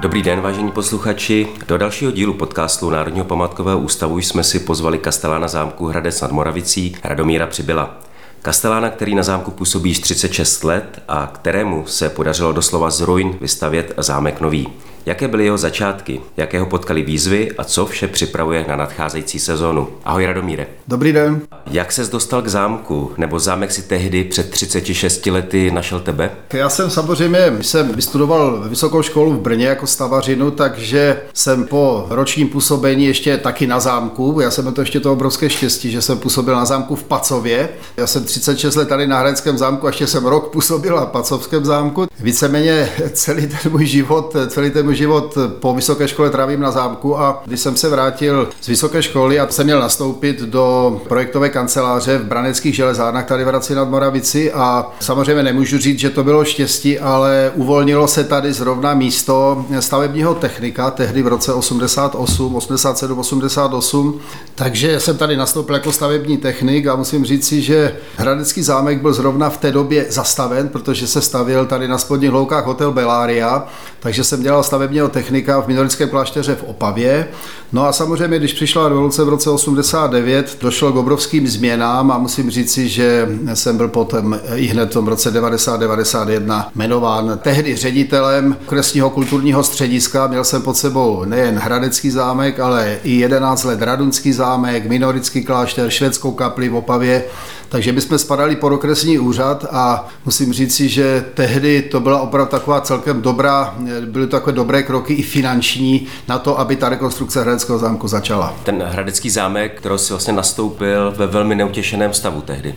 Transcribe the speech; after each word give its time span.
Dobrý 0.00 0.22
den, 0.22 0.40
vážení 0.40 0.70
posluchači. 0.70 1.48
Do 1.68 1.78
dalšího 1.78 2.10
dílu 2.10 2.34
podcastu 2.34 2.90
Národního 2.90 3.24
památkového 3.24 3.78
ústavu 3.78 4.18
jsme 4.18 4.44
si 4.44 4.58
pozvali 4.60 4.98
kastelána 4.98 5.48
zámku 5.48 5.86
Hradec 5.86 6.20
nad 6.20 6.32
Moravicí 6.32 6.96
Radomíra 7.04 7.46
Přibyla. 7.46 7.96
Kastelána, 8.42 8.90
který 8.90 9.14
na 9.14 9.22
zámku 9.22 9.50
působí 9.50 9.90
již 9.90 9.98
36 9.98 10.64
let 10.64 11.02
a 11.08 11.26
kterému 11.34 11.86
se 11.86 12.08
podařilo 12.08 12.52
doslova 12.52 12.90
z 12.90 13.00
ruin 13.00 13.38
vystavět 13.40 13.94
zámek 13.96 14.40
nový. 14.40 14.68
Jaké 15.06 15.28
byly 15.28 15.44
jeho 15.44 15.58
začátky, 15.58 16.20
jaké 16.36 16.60
ho 16.60 16.66
potkali 16.66 17.02
výzvy 17.02 17.52
a 17.58 17.64
co 17.64 17.86
vše 17.86 18.08
připravuje 18.08 18.64
na 18.68 18.76
nadcházející 18.76 19.38
sezónu. 19.38 19.88
Ahoj 20.04 20.26
Radomíre. 20.26 20.66
Dobrý 20.88 21.12
den. 21.12 21.40
Jak 21.70 21.92
ses 21.92 22.08
dostal 22.08 22.42
k 22.42 22.48
zámku, 22.48 23.12
nebo 23.16 23.38
zámek 23.38 23.72
si 23.72 23.82
tehdy 23.82 24.24
před 24.24 24.50
36 24.50 25.26
lety 25.26 25.70
našel 25.70 26.00
tebe? 26.00 26.30
Já 26.52 26.68
jsem 26.68 26.90
samozřejmě, 26.90 27.52
jsem 27.60 27.88
vystudoval 27.94 28.64
vysokou 28.68 29.02
školu 29.02 29.32
v 29.32 29.40
Brně 29.40 29.66
jako 29.66 29.86
stavařinu, 29.86 30.50
takže 30.50 31.20
jsem 31.34 31.64
po 31.64 32.06
ročním 32.10 32.48
působení 32.48 33.04
ještě 33.04 33.36
taky 33.36 33.66
na 33.66 33.80
zámku. 33.80 34.40
Já 34.40 34.50
jsem 34.50 34.74
to 34.74 34.80
ještě 34.80 35.00
to 35.00 35.12
obrovské 35.12 35.50
štěstí, 35.50 35.90
že 35.90 36.02
jsem 36.02 36.18
působil 36.18 36.54
na 36.54 36.64
zámku 36.64 36.96
v 36.96 37.04
Pacově. 37.04 37.68
Já 37.96 38.06
jsem 38.06 38.24
36 38.24 38.76
let 38.76 38.88
tady 38.88 39.06
na 39.06 39.18
Hradeckém 39.18 39.58
zámku, 39.58 39.86
a 39.86 39.90
ještě 39.90 40.06
jsem 40.06 40.26
rok 40.26 40.52
působil 40.52 40.96
na 40.96 41.06
Pacovském 41.06 41.64
zámku. 41.64 42.06
Víceméně 42.20 42.88
celý 43.12 43.46
ten 43.46 43.72
můj 43.72 43.86
život, 43.86 44.36
celý 44.48 44.70
ten 44.70 44.89
život 44.94 45.38
po 45.60 45.74
vysoké 45.74 46.08
škole 46.08 46.30
trávím 46.30 46.60
na 46.60 46.70
zámku 46.70 47.18
a 47.18 47.42
když 47.46 47.60
jsem 47.60 47.76
se 47.76 47.88
vrátil 47.88 48.48
z 48.60 48.66
vysoké 48.66 49.02
školy 49.02 49.40
a 49.40 49.48
jsem 49.48 49.66
měl 49.66 49.80
nastoupit 49.80 50.40
do 50.40 51.00
projektové 51.08 51.48
kanceláře 51.48 52.18
v 52.18 52.24
Braneckých 52.24 52.74
železárnách 52.74 53.26
tady 53.26 53.44
v 53.44 53.46
Hradci 53.46 53.74
nad 53.74 53.88
Moravici 53.88 54.52
a 54.52 54.92
samozřejmě 55.00 55.42
nemůžu 55.42 55.78
říct, 55.78 55.98
že 55.98 56.10
to 56.10 56.24
bylo 56.24 56.44
štěstí, 56.44 56.98
ale 56.98 57.52
uvolnilo 57.54 58.08
se 58.08 58.24
tady 58.24 58.52
zrovna 58.52 58.94
místo 58.94 59.64
stavebního 59.80 60.34
technika, 60.34 60.90
tehdy 60.90 61.22
v 61.22 61.26
roce 61.26 61.52
88, 61.52 62.56
87, 62.56 63.18
88, 63.18 64.20
takže 64.54 65.00
jsem 65.00 65.16
tady 65.16 65.36
nastoupil 65.36 65.74
jako 65.74 65.92
stavební 65.92 66.36
technik 66.36 66.86
a 66.86 66.96
musím 66.96 67.24
říct 67.24 67.46
si, 67.46 67.62
že 67.62 67.96
Hradecký 68.16 68.62
zámek 68.62 69.00
byl 69.00 69.12
zrovna 69.12 69.50
v 69.50 69.56
té 69.56 69.72
době 69.72 70.06
zastaven, 70.08 70.68
protože 70.68 71.06
se 71.06 71.20
stavil 71.22 71.66
tady 71.66 71.88
na 71.88 71.98
spodních 71.98 72.30
loukách 72.30 72.66
hotel 72.66 72.92
Bellaria, 72.92 73.66
takže 74.00 74.24
jsem 74.24 74.42
dělal 74.42 74.62
stavebního 74.80 75.08
technika 75.08 75.60
v 75.60 75.68
Minorickém 75.68 76.08
klášteře 76.08 76.54
v 76.54 76.62
Opavě. 76.62 77.28
No 77.72 77.86
a 77.86 77.92
samozřejmě, 77.92 78.38
když 78.38 78.52
přišla 78.52 78.88
revoluce 78.88 79.24
v 79.24 79.28
roce 79.28 79.50
89, 79.50 80.58
došlo 80.60 80.92
k 80.92 80.96
obrovským 80.96 81.48
změnám 81.48 82.10
a 82.10 82.18
musím 82.18 82.50
říci, 82.50 82.88
že 82.88 83.28
jsem 83.54 83.76
byl 83.76 83.88
potom 83.88 84.40
i 84.54 84.66
hned 84.66 84.90
v 84.90 84.92
tom 84.92 85.08
roce 85.08 85.40
90-91 85.40 86.64
jmenován 86.74 87.38
tehdy 87.42 87.76
ředitelem 87.76 88.56
okresního 88.66 89.10
kulturního 89.10 89.62
střediska. 89.62 90.26
Měl 90.26 90.44
jsem 90.44 90.62
pod 90.62 90.76
sebou 90.76 91.24
nejen 91.24 91.58
Hradecký 91.58 92.10
zámek, 92.10 92.60
ale 92.60 92.98
i 93.02 93.12
11 93.12 93.64
let 93.64 93.82
Radunský 93.82 94.32
zámek, 94.32 94.88
Minorický 94.88 95.44
klášter, 95.44 95.90
švédskou 95.90 96.32
kapli 96.32 96.68
v 96.68 96.74
Opavě. 96.74 97.24
Takže 97.68 97.92
my 97.92 98.00
jsme 98.00 98.18
spadali 98.18 98.56
pod 98.56 98.72
okresní 98.72 99.18
úřad 99.18 99.66
a 99.70 100.08
musím 100.24 100.52
říci, 100.52 100.88
že 100.88 101.24
tehdy 101.34 101.82
to 101.82 102.00
byla 102.00 102.20
opravdu 102.20 102.50
taková 102.50 102.80
celkem 102.80 103.22
dobrá, 103.22 103.74
byly 104.06 104.26
to 104.26 104.30
takové 104.30 104.52
dobré 104.52 104.69
kroky 104.82 105.14
i 105.14 105.22
finanční 105.22 106.06
na 106.28 106.38
to, 106.38 106.60
aby 106.60 106.76
ta 106.76 106.88
rekonstrukce 106.88 107.40
Hradeckého 107.40 107.78
zámku 107.78 108.08
začala. 108.08 108.54
Ten 108.62 108.82
Hradecký 108.82 109.30
zámek, 109.30 109.78
který 109.78 109.98
si 109.98 110.12
vlastně 110.12 110.32
nastoupil 110.32 111.14
ve 111.16 111.26
velmi 111.26 111.54
neutěšeném 111.54 112.12
stavu 112.12 112.40
tehdy. 112.40 112.74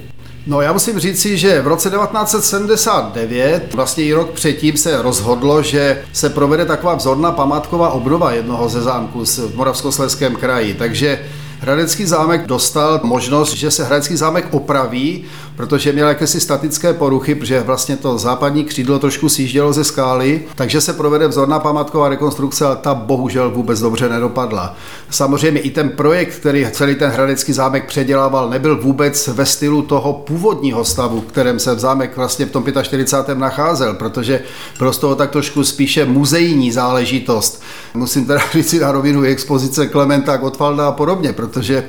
No 0.47 0.61
já 0.61 0.73
musím 0.73 0.99
říci, 0.99 1.37
že 1.37 1.61
v 1.61 1.67
roce 1.67 1.89
1979, 1.89 3.73
vlastně 3.73 4.03
i 4.03 4.13
rok 4.13 4.31
předtím 4.31 4.77
se 4.77 5.01
rozhodlo, 5.01 5.63
že 5.63 6.03
se 6.13 6.29
provede 6.29 6.65
taková 6.65 6.95
vzorná 6.95 7.31
památková 7.31 7.89
obnova 7.89 8.31
jednoho 8.31 8.69
ze 8.69 8.81
zámků 8.81 9.25
v 9.25 9.55
Moravskoslezském 9.55 10.35
kraji. 10.35 10.73
Takže 10.73 11.19
Hradecký 11.59 12.05
zámek 12.05 12.47
dostal 12.47 12.99
možnost, 13.03 13.53
že 13.53 13.71
se 13.71 13.83
Hradecký 13.83 14.15
zámek 14.15 14.47
opraví, 14.51 15.23
protože 15.55 15.93
měl 15.93 16.07
jakési 16.07 16.39
statické 16.39 16.93
poruchy, 16.93 17.35
protože 17.35 17.61
vlastně 17.61 17.97
to 17.97 18.17
západní 18.17 18.63
křídlo 18.63 18.99
trošku 18.99 19.29
sjíždělo 19.29 19.73
ze 19.73 19.83
skály, 19.83 20.41
takže 20.55 20.81
se 20.81 20.93
provede 20.93 21.27
vzorná 21.27 21.59
památková 21.59 22.09
rekonstrukce, 22.09 22.65
ale 22.65 22.75
ta 22.75 22.93
bohužel 22.93 23.51
vůbec 23.51 23.79
dobře 23.79 24.09
nedopadla. 24.09 24.75
Samozřejmě 25.09 25.61
i 25.61 25.69
ten 25.69 25.89
projekt, 25.89 26.35
který 26.35 26.67
celý 26.71 26.95
ten 26.95 27.11
Hradecký 27.11 27.53
zámek 27.53 27.87
předělával, 27.87 28.49
nebyl 28.49 28.81
vůbec 28.81 29.27
ve 29.27 29.45
stylu 29.45 29.81
toho 29.81 30.13
původního 30.13 30.85
stavu, 30.85 31.21
v 31.21 31.31
kterém 31.31 31.59
se 31.59 31.75
v 31.75 31.79
zámek 31.79 32.17
vlastně 32.17 32.45
v 32.45 32.51
tom 32.51 32.65
45. 32.83 33.37
nacházel, 33.37 33.93
protože 33.93 34.41
bylo 34.77 34.93
z 34.93 34.97
toho 34.97 35.15
tak 35.15 35.31
trošku 35.31 35.63
spíše 35.63 36.05
muzejní 36.05 36.71
záležitost. 36.71 37.61
Musím 37.93 38.25
teda 38.25 38.41
říct 38.53 38.73
na 38.73 38.91
rovinu 38.91 39.21
expozice 39.21 39.87
Klementa 39.87 40.37
Gottwalda 40.37 40.87
a 40.87 40.91
podobně, 40.91 41.33
protože 41.33 41.83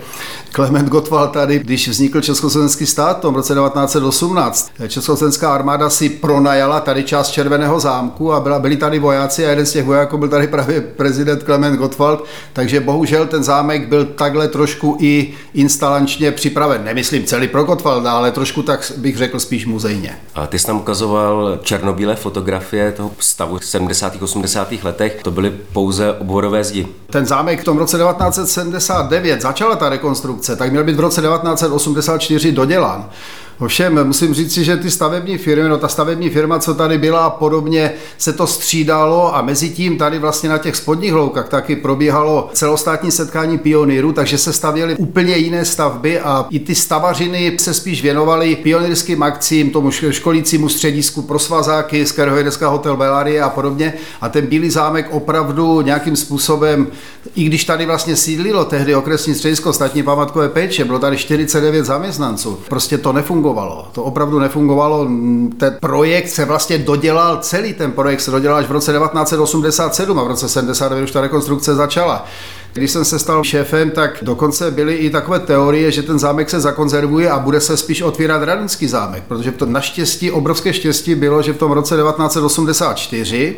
Klement 0.53 0.89
Gottwald 0.89 1.33
tady, 1.33 1.59
když 1.59 1.89
vznikl 1.89 2.21
Československý 2.21 2.87
stát 2.87 3.19
v 3.19 3.21
tom 3.21 3.35
roce 3.35 3.54
1918, 3.55 4.71
Československá 4.89 5.55
armáda 5.55 5.91
si 5.91 6.09
pronajala 6.09 6.81
tady 6.81 7.05
část 7.05 7.31
Červeného 7.31 7.81
zámku 7.81 8.33
a 8.33 8.41
byla, 8.41 8.59
byli 8.59 8.77
tady 8.77 8.99
vojáci 8.99 9.47
a 9.47 9.51
jeden 9.51 9.67
z 9.67 9.73
těch 9.73 9.85
vojáků 9.85 10.19
byl 10.19 10.29
tady 10.29 10.47
právě 10.47 10.81
prezident 10.81 11.43
Klement 11.43 11.79
Gottwald, 11.79 12.25
takže 12.53 12.81
bohužel 12.81 13.27
ten 13.27 13.43
zámek 13.43 13.89
byl 13.89 14.05
takhle 14.05 14.49
trošku 14.49 14.97
i 15.01 15.35
instalančně 15.55 16.33
připraven. 16.33 16.85
Nemyslím 16.85 17.25
celý 17.25 17.49
pro 17.49 17.65
Gottwalda, 17.65 18.13
ale 18.13 18.31
trošku 18.31 18.63
tak 18.63 18.93
bych 18.97 19.17
řekl 19.17 19.41
spíš 19.41 19.67
muzejně. 19.67 20.19
A 20.35 20.47
ty 20.47 20.59
jsi 20.59 20.67
tam 20.67 20.77
ukazoval 20.77 21.59
černobílé 21.63 22.17
fotografie 22.17 22.93
toho 22.93 23.11
stavu 23.19 23.59
v 23.59 23.65
70. 23.65 24.23
80. 24.23 24.73
letech. 24.83 25.21
To 25.23 25.31
byly 25.31 25.51
pouze 25.73 26.13
obvodové 26.13 26.65
zdi. 26.65 26.89
Ten 27.11 27.27
zámek 27.27 27.61
v 27.61 27.65
tom 27.65 27.79
roce 27.79 27.99
1979 27.99 29.43
začala 29.43 29.77
ta 29.77 29.89
rekonstrukce, 29.89 30.57
tak 30.57 30.71
měl 30.71 30.85
být 30.85 30.97
v 30.97 31.01
roce 31.01 31.23
1984 31.23 32.53
dodělán. 32.53 33.11
Ovšem, 33.61 34.07
musím 34.07 34.35
říct 34.35 34.55
si, 34.55 34.65
že 34.65 34.77
ty 34.77 34.91
stavební 34.91 35.39
firmy, 35.39 35.69
no 35.69 35.79
ta 35.79 35.89
stavební 35.89 36.31
firma, 36.31 36.59
co 36.59 36.75
tady 36.75 36.99
byla 36.99 37.25
a 37.25 37.31
podobně, 37.31 37.93
se 38.19 38.33
to 38.33 38.47
střídalo 38.47 39.37
a 39.37 39.43
mezi 39.43 39.71
tím 39.71 39.99
tady 39.99 40.19
vlastně 40.19 40.49
na 40.49 40.59
těch 40.59 40.77
spodních 40.77 41.13
loukách 41.13 41.49
taky 41.49 41.77
probíhalo 41.77 42.51
celostátní 42.53 43.11
setkání 43.11 43.59
pionýrů, 43.59 44.13
takže 44.13 44.39
se 44.39 44.53
stavěly 44.53 44.97
úplně 44.97 45.37
jiné 45.37 45.65
stavby 45.65 46.21
a 46.21 46.47
i 46.51 46.59
ty 46.59 46.75
stavařiny 46.75 47.57
se 47.59 47.75
spíš 47.75 48.03
věnovaly 48.03 48.57
pionýrským 48.57 49.23
akcím, 49.23 49.71
tomu 49.71 49.91
školícímu 49.91 50.69
středisku 50.69 51.23
pro 51.23 51.39
svazáky, 51.39 52.07
z 52.07 52.13
kterého 52.13 52.37
je 52.37 52.43
dneska 52.43 52.69
hotel 52.69 52.97
Bellarie 52.97 53.43
a 53.43 53.49
podobně. 53.49 53.93
A 54.21 54.29
ten 54.29 54.47
Bílý 54.47 54.71
zámek 54.71 55.07
opravdu 55.11 55.81
nějakým 55.81 56.17
způsobem, 56.17 56.87
i 57.35 57.45
když 57.45 57.65
tady 57.65 57.87
vlastně 57.87 58.17
sídlilo 58.17 58.65
tehdy 58.65 58.95
okresní 58.95 59.35
středisko 59.35 59.73
státní 59.73 60.03
památkové 60.03 60.49
péče, 60.49 60.85
bylo 60.85 60.99
tady 60.99 61.17
49 61.17 61.85
zaměstnanců, 61.85 62.59
prostě 62.69 62.99
to 62.99 63.13
nefungovalo 63.13 63.44
nefungovalo. 63.44 63.88
To 63.93 64.03
opravdu 64.03 64.38
nefungovalo. 64.38 65.09
Ten 65.56 65.77
projekt 65.81 66.28
se 66.28 66.44
vlastně 66.44 66.78
dodělal, 66.78 67.38
celý 67.41 67.75
ten 67.75 67.93
projekt 67.93 68.21
se 68.21 68.31
dodělal 68.31 68.59
až 68.59 68.66
v 68.66 68.72
roce 68.72 68.93
1987 68.93 70.19
a 70.19 70.22
v 70.22 70.27
roce 70.27 70.49
79 70.49 71.05
už 71.05 71.10
ta 71.10 71.21
rekonstrukce 71.21 71.75
začala. 71.75 72.25
Když 72.75 72.91
jsem 72.91 73.05
se 73.05 73.19
stal 73.19 73.45
šéfem, 73.45 73.91
tak 73.91 74.19
dokonce 74.23 74.71
byly 74.71 74.95
i 74.95 75.11
takové 75.11 75.41
teorie, 75.41 75.91
že 75.91 76.03
ten 76.03 76.19
zámek 76.19 76.51
se 76.51 76.61
zakonzervuje 76.61 77.31
a 77.31 77.39
bude 77.39 77.61
se 77.61 77.77
spíš 77.77 78.03
otvírat 78.03 78.43
Radunský 78.43 78.89
zámek, 78.89 79.23
protože 79.29 79.53
to 79.53 79.67
naštěstí, 79.67 80.31
obrovské 80.31 80.73
štěstí 80.73 81.15
bylo, 81.15 81.43
že 81.43 81.53
v 81.53 81.59
tom 81.59 81.73
roce 81.73 81.97
1984, 81.97 83.57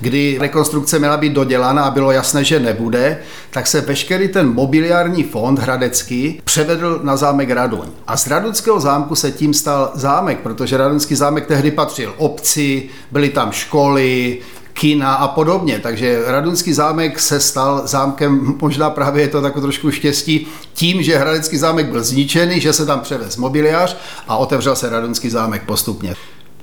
kdy 0.00 0.36
rekonstrukce 0.40 0.98
měla 0.98 1.16
být 1.16 1.32
dodělána 1.32 1.82
a 1.82 1.90
bylo 1.90 2.10
jasné, 2.10 2.44
že 2.44 2.60
nebude, 2.60 3.18
tak 3.50 3.66
se 3.66 3.80
veškerý 3.80 4.28
ten 4.28 4.54
mobiliární 4.54 5.22
fond 5.22 5.58
hradecký 5.58 6.40
převedl 6.44 7.00
na 7.02 7.16
zámek 7.16 7.50
Raduň. 7.50 7.86
A 8.06 8.16
z 8.16 8.26
Radunského 8.26 8.80
zámku 8.80 9.14
se 9.14 9.32
tím 9.32 9.54
stal 9.54 9.90
zámek, 9.94 10.38
protože 10.38 10.76
Radunský 10.76 11.14
zámek 11.14 11.46
tehdy 11.46 11.70
patřil 11.70 12.14
obci, 12.18 12.88
byly 13.10 13.28
tam 13.28 13.52
školy, 13.52 14.38
kina 14.80 15.14
a 15.14 15.28
podobně. 15.28 15.78
Takže 15.78 16.22
Radunský 16.26 16.72
zámek 16.72 17.20
se 17.20 17.40
stal 17.40 17.82
zámkem, 17.84 18.56
možná 18.60 18.90
právě 18.90 19.22
je 19.22 19.28
to 19.28 19.42
takové 19.42 19.62
trošku 19.62 19.90
štěstí, 19.90 20.46
tím, 20.74 21.02
že 21.02 21.18
Hradecký 21.18 21.56
zámek 21.56 21.86
byl 21.86 22.04
zničený, 22.04 22.60
že 22.60 22.72
se 22.72 22.86
tam 22.86 23.00
převez 23.00 23.36
mobiliář 23.36 23.96
a 24.28 24.36
otevřel 24.36 24.76
se 24.76 24.88
Radunský 24.90 25.30
zámek 25.30 25.62
postupně. 25.62 26.14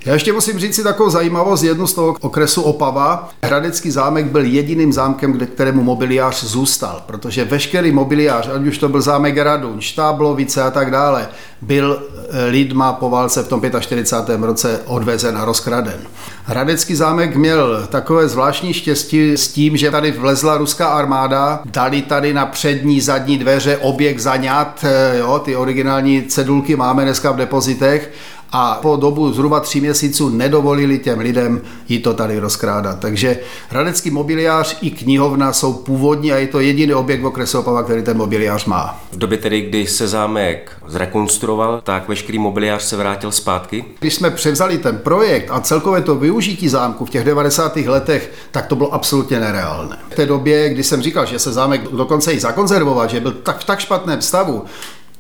Já 0.08 0.14
ještě 0.14 0.34
musím 0.34 0.60
říct 0.60 0.76
si 0.76 0.84
takovou 0.84 1.10
zajímavost 1.10 1.64
jednu 1.64 1.88
z 1.88 1.94
toho 1.94 2.16
okresu 2.22 2.62
Opava. 2.62 3.30
Hradecký 3.44 3.92
zámek 3.92 4.26
byl 4.26 4.46
jediným 4.46 4.94
zámkem, 4.94 5.32
kde 5.32 5.46
kterému 5.46 5.84
mobiliář 5.84 6.44
zůstal, 6.44 7.04
protože 7.06 7.46
veškerý 7.46 7.92
mobiliář, 7.92 8.50
ať 8.56 8.68
už 8.68 8.78
to 8.78 8.90
byl 8.90 9.02
zámek 9.02 9.38
Raduň, 9.38 9.82
Štáblovice 9.82 10.64
a 10.64 10.72
tak 10.72 10.92
dále, 10.92 11.28
byl 11.62 12.04
eh, 12.30 12.46
lidma 12.46 12.94
po 12.94 13.10
válce 13.10 13.44
v 13.44 13.48
tom 13.48 13.62
45. 13.80 14.42
roce 14.42 14.80
odvezen 14.86 15.38
a 15.38 15.46
rozkraden. 15.46 16.00
Hradecký 16.44 16.96
zámek 16.96 17.36
měl 17.36 17.88
takové 17.90 18.28
zvláštní 18.28 18.74
štěstí 18.74 19.32
s 19.32 19.48
tím, 19.48 19.78
že 19.78 19.92
tady 19.92 20.12
vlezla 20.12 20.58
ruská 20.58 20.88
armáda, 20.88 21.62
dali 21.66 22.02
tady 22.02 22.34
na 22.34 22.46
přední, 22.46 23.02
zadní 23.02 23.38
dveře 23.38 23.78
objekt 23.78 24.20
zaňat, 24.20 24.84
eh, 24.84 25.18
jo, 25.18 25.40
ty 25.40 25.56
originální 25.56 26.24
cedulky 26.24 26.76
máme 26.76 27.04
dneska 27.04 27.32
v 27.32 27.38
depozitech 27.38 28.12
a 28.52 28.80
po 28.82 28.96
dobu 28.96 29.34
zhruba 29.34 29.60
tří 29.60 29.82
měsíců 29.82 30.30
nedovolili 30.30 31.00
těm 31.00 31.20
lidem 31.20 31.62
jí 31.90 32.00
to 32.00 32.14
tady 32.14 32.40
rozkrádat. 32.40 33.00
Takže 33.00 33.40
Hradecký 33.70 34.10
mobiliář 34.12 34.78
i 34.82 34.92
knihovna 34.92 35.54
jsou 35.54 35.74
původní 35.74 36.34
a 36.34 36.38
je 36.38 36.48
to 36.48 36.60
jediný 36.60 36.94
objekt 36.94 37.22
v 37.22 37.26
okrese 37.26 37.58
Opava, 37.58 37.84
který 37.84 38.04
ten 38.04 38.18
mobiliář 38.18 38.66
má. 38.66 39.00
V 39.12 39.18
době 39.18 39.38
tedy, 39.38 39.62
kdy 39.62 39.88
se 39.88 40.08
zámek 40.08 40.72
zrekonstruoval, 40.88 41.82
tak 41.84 42.10
veškerý 42.10 42.40
mobiliář 42.40 42.84
se 42.84 42.98
vrátil 42.98 43.32
zpátky? 43.32 43.86
Když 44.00 44.14
jsme 44.14 44.32
převzali 44.32 44.78
ten 44.78 44.98
projekt 44.98 45.48
a 45.52 45.62
celkové 45.62 46.02
to 46.02 46.16
využití 46.16 46.70
zámku 46.70 47.06
v 47.06 47.10
těch 47.10 47.24
90. 47.24 47.76
letech, 47.76 48.32
tak 48.52 48.66
to 48.66 48.76
bylo 48.76 48.94
absolutně 48.94 49.40
nereálné. 49.40 49.98
V 50.10 50.16
té 50.16 50.26
době, 50.26 50.70
kdy 50.70 50.84
jsem 50.84 51.02
říkal, 51.02 51.26
že 51.26 51.40
se 51.40 51.54
zámek 51.54 51.82
dokonce 51.88 52.32
i 52.32 52.40
zakonzervovat, 52.40 53.10
že 53.10 53.20
byl 53.20 53.32
tak 53.32 53.60
v 53.60 53.64
tak 53.64 53.80
špatném 53.80 54.22
stavu, 54.22 54.64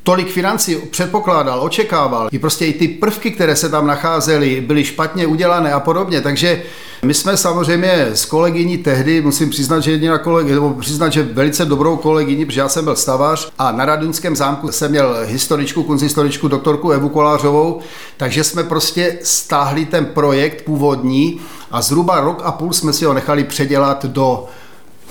tolik 0.07 0.31
financí 0.31 0.75
předpokládal, 0.75 1.62
očekával. 1.62 2.30
I 2.31 2.39
prostě 2.39 2.65
i 2.65 2.74
ty 2.74 2.88
prvky, 2.88 3.31
které 3.31 3.56
se 3.56 3.69
tam 3.69 3.88
nacházely, 3.88 4.62
byly 4.62 4.83
špatně 4.83 5.27
udělané 5.27 5.74
a 5.74 5.80
podobně. 5.80 6.21
Takže 6.21 6.63
my 7.06 7.13
jsme 7.13 7.38
samozřejmě 7.38 8.07
s 8.13 8.25
kolegyní 8.25 8.77
tehdy, 8.77 9.21
musím 9.21 9.50
přiznat, 9.50 9.80
že 9.80 9.92
jediná 9.92 10.18
kolegy, 10.18 10.51
nebo 10.51 10.74
přiznat, 10.74 11.13
že 11.13 11.24
velice 11.24 11.65
dobrou 11.65 11.98
kolegyni, 11.98 12.45
protože 12.45 12.59
já 12.59 12.69
jsem 12.69 12.83
byl 12.83 12.95
stavař 12.95 13.51
a 13.59 13.71
na 13.71 13.86
Radunském 13.86 14.36
zámku 14.36 14.71
jsem 14.71 14.92
měl 14.92 15.15
historičku, 15.25 15.83
kunzhistoričku 15.83 16.48
doktorku 16.48 16.92
Evu 16.92 17.10
Kolářovou, 17.10 17.80
takže 18.18 18.44
jsme 18.44 18.63
prostě 18.63 19.18
stáhli 19.24 19.86
ten 19.86 20.06
projekt 20.06 20.65
původní 20.65 21.39
a 21.71 21.81
zhruba 21.81 22.19
rok 22.19 22.42
a 22.44 22.51
půl 22.51 22.74
jsme 22.74 22.94
si 22.94 23.06
ho 23.06 23.13
nechali 23.13 23.44
předělat 23.44 24.06
do 24.06 24.48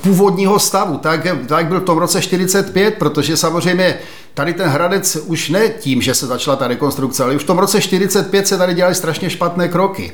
původního 0.03 0.59
stavu, 0.59 0.99
tak, 0.99 1.27
tak 1.49 1.67
byl 1.67 1.81
v 1.81 1.85
tom 1.85 1.99
roce 1.99 2.23
45, 2.23 2.95
protože 2.95 3.37
samozřejmě 3.37 3.99
tady 4.37 4.53
ten 4.53 4.69
Hradec 4.69 5.17
už 5.17 5.49
ne 5.49 5.69
tím, 5.69 6.03
že 6.03 6.15
se 6.15 6.27
začala 6.27 6.57
ta 6.57 6.69
rekonstrukce, 6.69 7.25
ale 7.25 7.37
už 7.37 7.43
v 7.43 7.47
tom 7.47 7.59
roce 7.59 7.81
45 7.81 8.49
se 8.49 8.59
tady 8.59 8.75
dělali 8.75 8.95
strašně 8.95 9.31
špatné 9.31 9.69
kroky. 9.69 10.13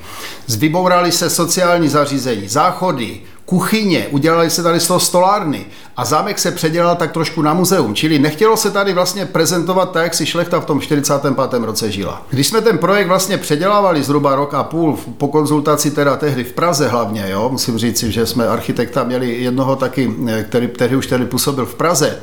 Vybourali 0.48 1.12
se 1.12 1.30
sociální 1.30 1.88
zařízení, 1.88 2.48
záchody, 2.48 3.20
kuchyně, 3.44 4.06
udělali 4.10 4.50
se 4.50 4.62
tady 4.62 4.80
z 4.80 4.86
toho 4.86 5.00
stolárny 5.00 5.66
a 5.96 6.04
zámek 6.04 6.38
se 6.38 6.50
předělal 6.50 6.96
tak 6.96 7.12
trošku 7.12 7.42
na 7.42 7.54
muzeum, 7.54 7.94
čili 7.94 8.19
nechtělo 8.19 8.56
se 8.56 8.70
tady 8.70 8.92
vlastně 8.92 9.26
prezentovat 9.26 9.92
tak, 9.92 10.02
jak 10.02 10.14
si 10.14 10.26
šlechta 10.26 10.60
v 10.60 10.64
tom 10.64 10.80
45. 10.80 11.52
roce 11.52 11.90
žila. 11.90 12.26
Když 12.30 12.46
jsme 12.46 12.60
ten 12.60 12.78
projekt 12.78 13.08
vlastně 13.08 13.38
předělávali 13.38 14.02
zhruba 14.02 14.34
rok 14.34 14.54
a 14.54 14.62
půl, 14.62 14.98
po 15.18 15.28
konzultaci 15.28 15.90
teda 15.90 16.16
tehdy 16.16 16.44
v 16.44 16.52
Praze 16.52 16.88
hlavně, 16.88 17.25
jo, 17.28 17.48
musím 17.52 17.78
říct, 17.78 18.02
že 18.02 18.26
jsme 18.26 18.48
architekta 18.48 19.04
měli 19.04 19.42
jednoho 19.42 19.76
taky, 19.76 20.14
který 20.48 20.68
tehdy 20.68 20.96
už 20.96 21.06
tady 21.06 21.25
působil 21.25 21.66
v 21.66 21.75
Praze, 21.75 22.18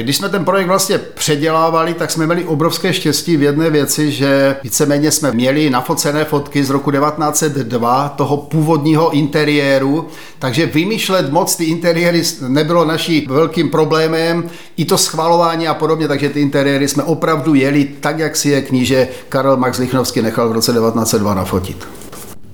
když 0.00 0.16
jsme 0.16 0.28
ten 0.28 0.44
projekt 0.44 0.66
vlastně 0.66 0.98
předělávali, 0.98 1.94
tak 1.94 2.10
jsme 2.10 2.26
měli 2.26 2.44
obrovské 2.44 2.92
štěstí 2.92 3.36
v 3.36 3.42
jedné 3.42 3.70
věci, 3.70 4.12
že 4.12 4.56
víceméně 4.62 5.10
jsme 5.10 5.32
měli 5.32 5.70
nafocené 5.70 6.24
fotky 6.24 6.64
z 6.64 6.70
roku 6.70 6.90
1902 6.90 8.08
toho 8.08 8.36
původního 8.36 9.10
interiéru, 9.10 10.08
takže 10.38 10.66
vymýšlet 10.66 11.32
moc 11.32 11.56
ty 11.56 11.64
interiéry 11.64 12.22
nebylo 12.48 12.84
naší 12.84 13.26
velkým 13.26 13.70
problémem, 13.70 14.50
i 14.76 14.84
to 14.84 14.98
schvalování 14.98 15.68
a 15.68 15.74
podobně, 15.74 16.08
takže 16.08 16.28
ty 16.28 16.40
interiéry 16.40 16.88
jsme 16.88 17.02
opravdu 17.02 17.54
jeli 17.54 17.84
tak, 18.00 18.18
jak 18.18 18.36
si 18.36 18.48
je 18.48 18.62
kníže 18.62 19.08
Karel 19.28 19.56
Max 19.56 19.78
Lichnovský 19.78 20.22
nechal 20.22 20.48
v 20.48 20.52
roce 20.52 20.72
1902 20.72 21.34
nafotit. 21.34 21.88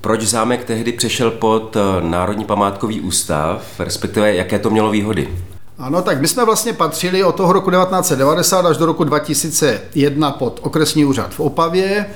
Proč 0.00 0.22
zámek 0.22 0.64
tehdy 0.64 0.92
přešel 0.92 1.30
pod 1.30 1.76
eh, 1.76 1.80
Národní 2.00 2.44
památkový 2.44 3.00
ústav, 3.00 3.62
respektive 3.78 4.34
jaké 4.34 4.58
to 4.58 4.70
mělo 4.70 4.90
výhody? 4.90 5.28
Ano, 5.80 6.02
tak 6.02 6.20
my 6.20 6.28
jsme 6.28 6.44
vlastně 6.44 6.72
patřili 6.72 7.24
od 7.24 7.34
toho 7.34 7.52
roku 7.52 7.70
1990 7.70 8.66
až 8.66 8.76
do 8.76 8.86
roku 8.86 9.04
2001 9.04 10.30
pod 10.30 10.60
okresní 10.62 11.04
úřad 11.04 11.34
v 11.34 11.40
Opavě. 11.40 12.06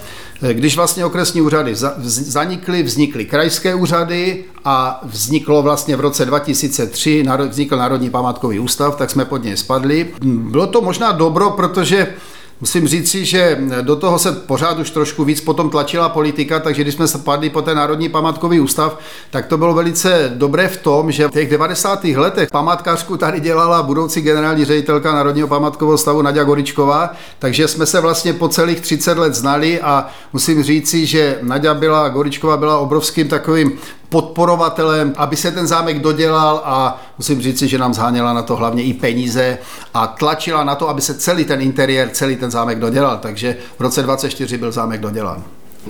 Když 0.53 0.77
vlastně 0.77 1.05
okresní 1.05 1.41
úřady 1.41 1.75
zanikly, 2.07 2.83
vznikly 2.83 3.25
krajské 3.25 3.75
úřady 3.75 4.45
a 4.65 5.01
vzniklo 5.05 5.63
vlastně 5.63 5.97
v 5.97 6.01
roce 6.01 6.25
2003, 6.25 7.25
vznikl 7.49 7.77
Národní 7.77 8.11
památkový 8.11 8.59
ústav, 8.59 8.97
tak 8.97 9.11
jsme 9.11 9.25
pod 9.25 9.45
něj 9.45 9.57
spadli. 9.57 10.11
Bylo 10.25 10.67
to 10.67 10.81
možná 10.81 11.13
dobro, 11.13 11.51
protože 11.51 12.15
Musím 12.61 12.89
říci, 12.89 13.25
že 13.25 13.59
do 13.83 13.97
toho 13.97 14.19
se 14.19 14.33
pořád 14.33 14.79
už 14.79 14.91
trošku 14.91 15.25
víc 15.25 15.41
potom 15.41 15.71
tlačila 15.71 16.09
politika, 16.09 16.61
takže 16.61 16.83
když 16.83 16.95
jsme 16.95 17.09
spadli 17.09 17.51
po 17.51 17.63
ten 17.63 17.77
Národní 17.77 18.09
památkový 18.09 18.61
ústav, 18.61 18.99
tak 19.31 19.47
to 19.47 19.59
bylo 19.59 19.75
velice 19.75 20.33
dobré 20.35 20.69
v 20.69 20.77
tom, 20.77 21.13
že 21.13 21.29
v 21.29 21.31
těch 21.31 21.51
90. 21.51 22.05
letech 22.05 22.49
památkářku 22.53 23.17
tady 23.17 23.41
dělala 23.41 23.83
budoucí 23.83 24.21
generální 24.21 24.65
ředitelka 24.65 25.13
Národního 25.13 25.49
památkového 25.49 25.99
stavu 25.99 26.23
Nadia 26.23 26.45
Goričková, 26.45 27.13
takže 27.39 27.69
jsme 27.69 27.87
se 27.87 28.01
vlastně 28.01 28.33
po 28.33 28.49
celých 28.49 28.81
30 28.81 29.19
let 29.19 29.35
znali 29.35 29.81
a 29.81 30.07
musím 30.33 30.63
říci, 30.63 31.07
že 31.07 31.39
Nadia 31.43 31.75
byla, 31.75 32.09
Goričková 32.09 32.57
byla 32.57 32.79
obrovským 32.79 33.29
takovým 33.29 33.73
podporovatelem, 34.15 35.13
aby 35.17 35.37
se 35.37 35.51
ten 35.51 35.67
zámek 35.67 35.99
dodělal 35.99 36.63
a 36.65 37.03
musím 37.19 37.43
říci, 37.43 37.69
že 37.69 37.79
nám 37.79 37.95
zháněla 37.95 38.33
na 38.33 38.43
to 38.43 38.57
hlavně 38.57 38.83
i 38.83 38.93
peníze 38.93 39.59
a 39.95 40.07
tlačila 40.07 40.65
na 40.65 40.75
to, 40.75 40.89
aby 40.89 41.01
se 41.01 41.15
celý 41.15 41.45
ten 41.45 41.61
interiér, 41.61 42.09
celý 42.13 42.37
ten 42.37 42.51
zámek 42.51 42.79
dodělal. 42.79 43.19
Takže 43.19 43.57
v 43.79 43.81
roce 43.81 44.03
24 44.03 44.59
byl 44.59 44.73
zámek 44.73 45.01
dodělán. 45.01 45.43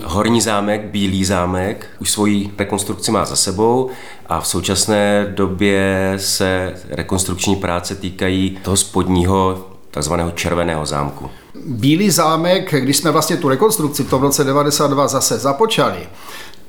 Horní 0.05 0.41
zámek, 0.41 0.85
Bílý 0.85 1.25
zámek, 1.25 1.87
už 2.01 2.11
svoji 2.11 2.51
rekonstrukci 2.59 3.13
má 3.13 3.25
za 3.25 3.37
sebou 3.37 3.91
a 4.27 4.41
v 4.41 4.47
současné 4.47 5.27
době 5.37 6.13
se 6.17 6.75
rekonstrukční 6.91 7.57
práce 7.57 7.95
týkají 7.95 8.59
toho 8.63 8.77
spodního 8.77 9.69
takzvaného 9.91 10.31
červeného 10.31 10.87
zámku. 10.87 11.31
Bílý 11.67 12.11
zámek, 12.11 12.75
když 12.75 12.97
jsme 12.97 13.11
vlastně 13.11 13.37
tu 13.37 13.49
rekonstrukci 13.49 14.03
v 14.03 14.11
tom 14.11 14.23
roce 14.23 14.45
92 14.45 15.09
zase 15.09 15.39
započali, 15.39 16.09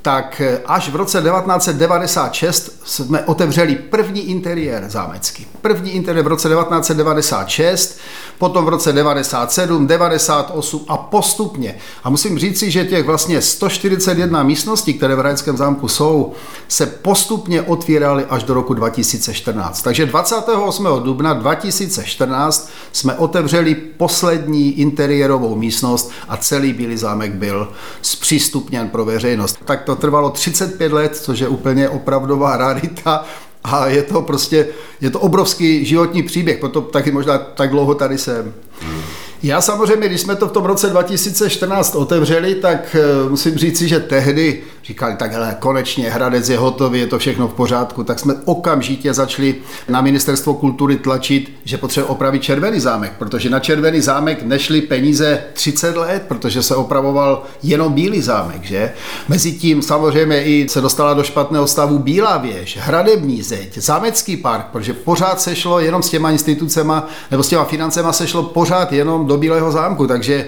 tak 0.06 0.42
eh, 0.42 0.62
až 0.66 0.90
v 0.90 0.96
roce 0.96 1.22
1996 1.22 2.82
jsme 2.84 3.22
otevřeli 3.22 3.76
první 3.76 4.22
interiér 4.22 4.86
zámecký. 4.90 5.48
První 5.62 5.92
interiér 5.92 6.26
v 6.26 6.28
roce 6.28 6.50
1996, 6.50 8.00
potom 8.38 8.66
v 8.66 8.70
roce 8.70 8.94
97, 8.94 9.88
98 9.88 10.86
a 10.88 10.98
postupně. 10.98 11.76
A 12.04 12.10
musím 12.10 12.40
říci, 12.40 12.72
že 12.72 12.86
těch 12.86 13.06
vlastně 13.06 13.42
141 13.42 14.44
místností, 14.44 14.94
které 14.94 15.16
v 15.16 15.20
Hradeckém 15.20 15.58
zámku 15.58 15.88
jsou, 15.88 16.34
se 16.68 16.86
postupně 16.86 17.62
otvíraly 17.62 18.26
až 18.30 18.44
do 18.44 18.54
roku 18.54 18.74
2014. 18.74 19.82
Takže 19.82 20.06
28. 20.06 20.88
dubna 21.04 21.34
2014 21.34 22.70
jsme 22.92 23.16
otevřeli 23.16 23.76
poslední 23.76 24.80
interiérovou 24.80 25.56
místnost 25.56 26.12
a 26.28 26.38
celý 26.38 26.74
Bílý 26.74 26.98
zámek 26.98 27.32
byl 27.32 27.72
zpřístupněn 28.02 28.90
pro 28.90 29.06
veřejnost. 29.06 29.58
Tak 29.66 29.84
to 29.84 29.95
trvalo 29.96 30.30
35 30.30 30.92
let, 30.94 31.16
což 31.16 31.40
je 31.40 31.48
úplně 31.48 31.90
opravdová 31.90 32.58
rarita 32.58 33.26
a 33.64 33.88
je 33.88 34.04
to 34.04 34.22
prostě, 34.22 34.68
je 35.02 35.10
to 35.10 35.20
obrovský 35.20 35.86
životní 35.86 36.24
příběh, 36.24 36.58
proto 36.58 36.82
taky 36.82 37.12
možná 37.12 37.38
tak 37.38 37.70
dlouho 37.70 37.96
tady 37.96 38.18
jsem. 38.18 38.54
Hmm. 38.82 39.02
Já 39.44 39.62
samozřejmě, 39.62 40.08
když 40.08 40.22
jsme 40.22 40.36
to 40.36 40.48
v 40.48 40.52
tom 40.52 40.66
roce 40.66 40.90
2014 40.90 41.96
otevřeli, 41.96 42.56
tak 42.56 42.96
eh, 42.96 43.30
musím 43.30 43.58
říci, 43.58 43.88
že 43.88 44.00
tehdy 44.00 44.62
říkali, 44.86 45.16
tak 45.16 45.32
hele, 45.32 45.56
konečně 45.60 46.10
Hradec 46.10 46.50
je 46.50 46.58
hotový, 46.58 47.00
je 47.00 47.08
to 47.08 47.20
všechno 47.20 47.48
v 47.48 47.54
pořádku, 47.54 48.04
tak 48.04 48.20
jsme 48.20 48.34
okamžitě 48.46 49.14
začali 49.14 49.56
na 49.90 50.02
ministerstvo 50.02 50.54
kultury 50.54 50.98
tlačit, 50.98 51.52
že 51.64 51.78
potřebuje 51.78 52.10
opravit 52.10 52.44
Červený 52.44 52.80
zámek, 52.80 53.14
protože 53.20 53.50
na 53.50 53.60
Červený 53.60 54.02
zámek 54.02 54.44
nešly 54.44 54.82
peníze 54.82 55.44
30 55.54 55.98
let, 55.98 56.24
protože 56.28 56.64
se 56.64 56.76
opravoval 56.76 57.44
jenom 57.64 57.94
Bílý 57.94 58.22
zámek, 58.22 58.64
že? 58.64 58.94
Mezitím 59.28 59.82
samozřejmě 59.82 60.44
i 60.44 60.70
se 60.70 60.82
dostala 60.82 61.14
do 61.14 61.24
špatného 61.24 61.68
stavu 61.68 62.00
Bílá 62.00 62.38
věž, 62.38 62.78
Hradební 62.82 63.42
zeď, 63.42 63.78
Zámecký 63.78 64.38
park, 64.38 64.66
protože 64.72 64.94
pořád 64.94 65.42
se 65.42 65.56
šlo 65.56 65.80
jenom 65.80 66.04
s 66.04 66.10
těma 66.10 66.32
institucema 66.32 67.08
nebo 67.32 67.44
s 67.44 67.48
těma 67.48 67.66
financema 67.66 68.14
se 68.14 68.28
šlo 68.28 68.44
pořád 68.44 68.94
jenom 68.94 69.25
do 69.26 69.38
Bílého 69.38 69.72
zámku, 69.72 70.08
takže 70.08 70.48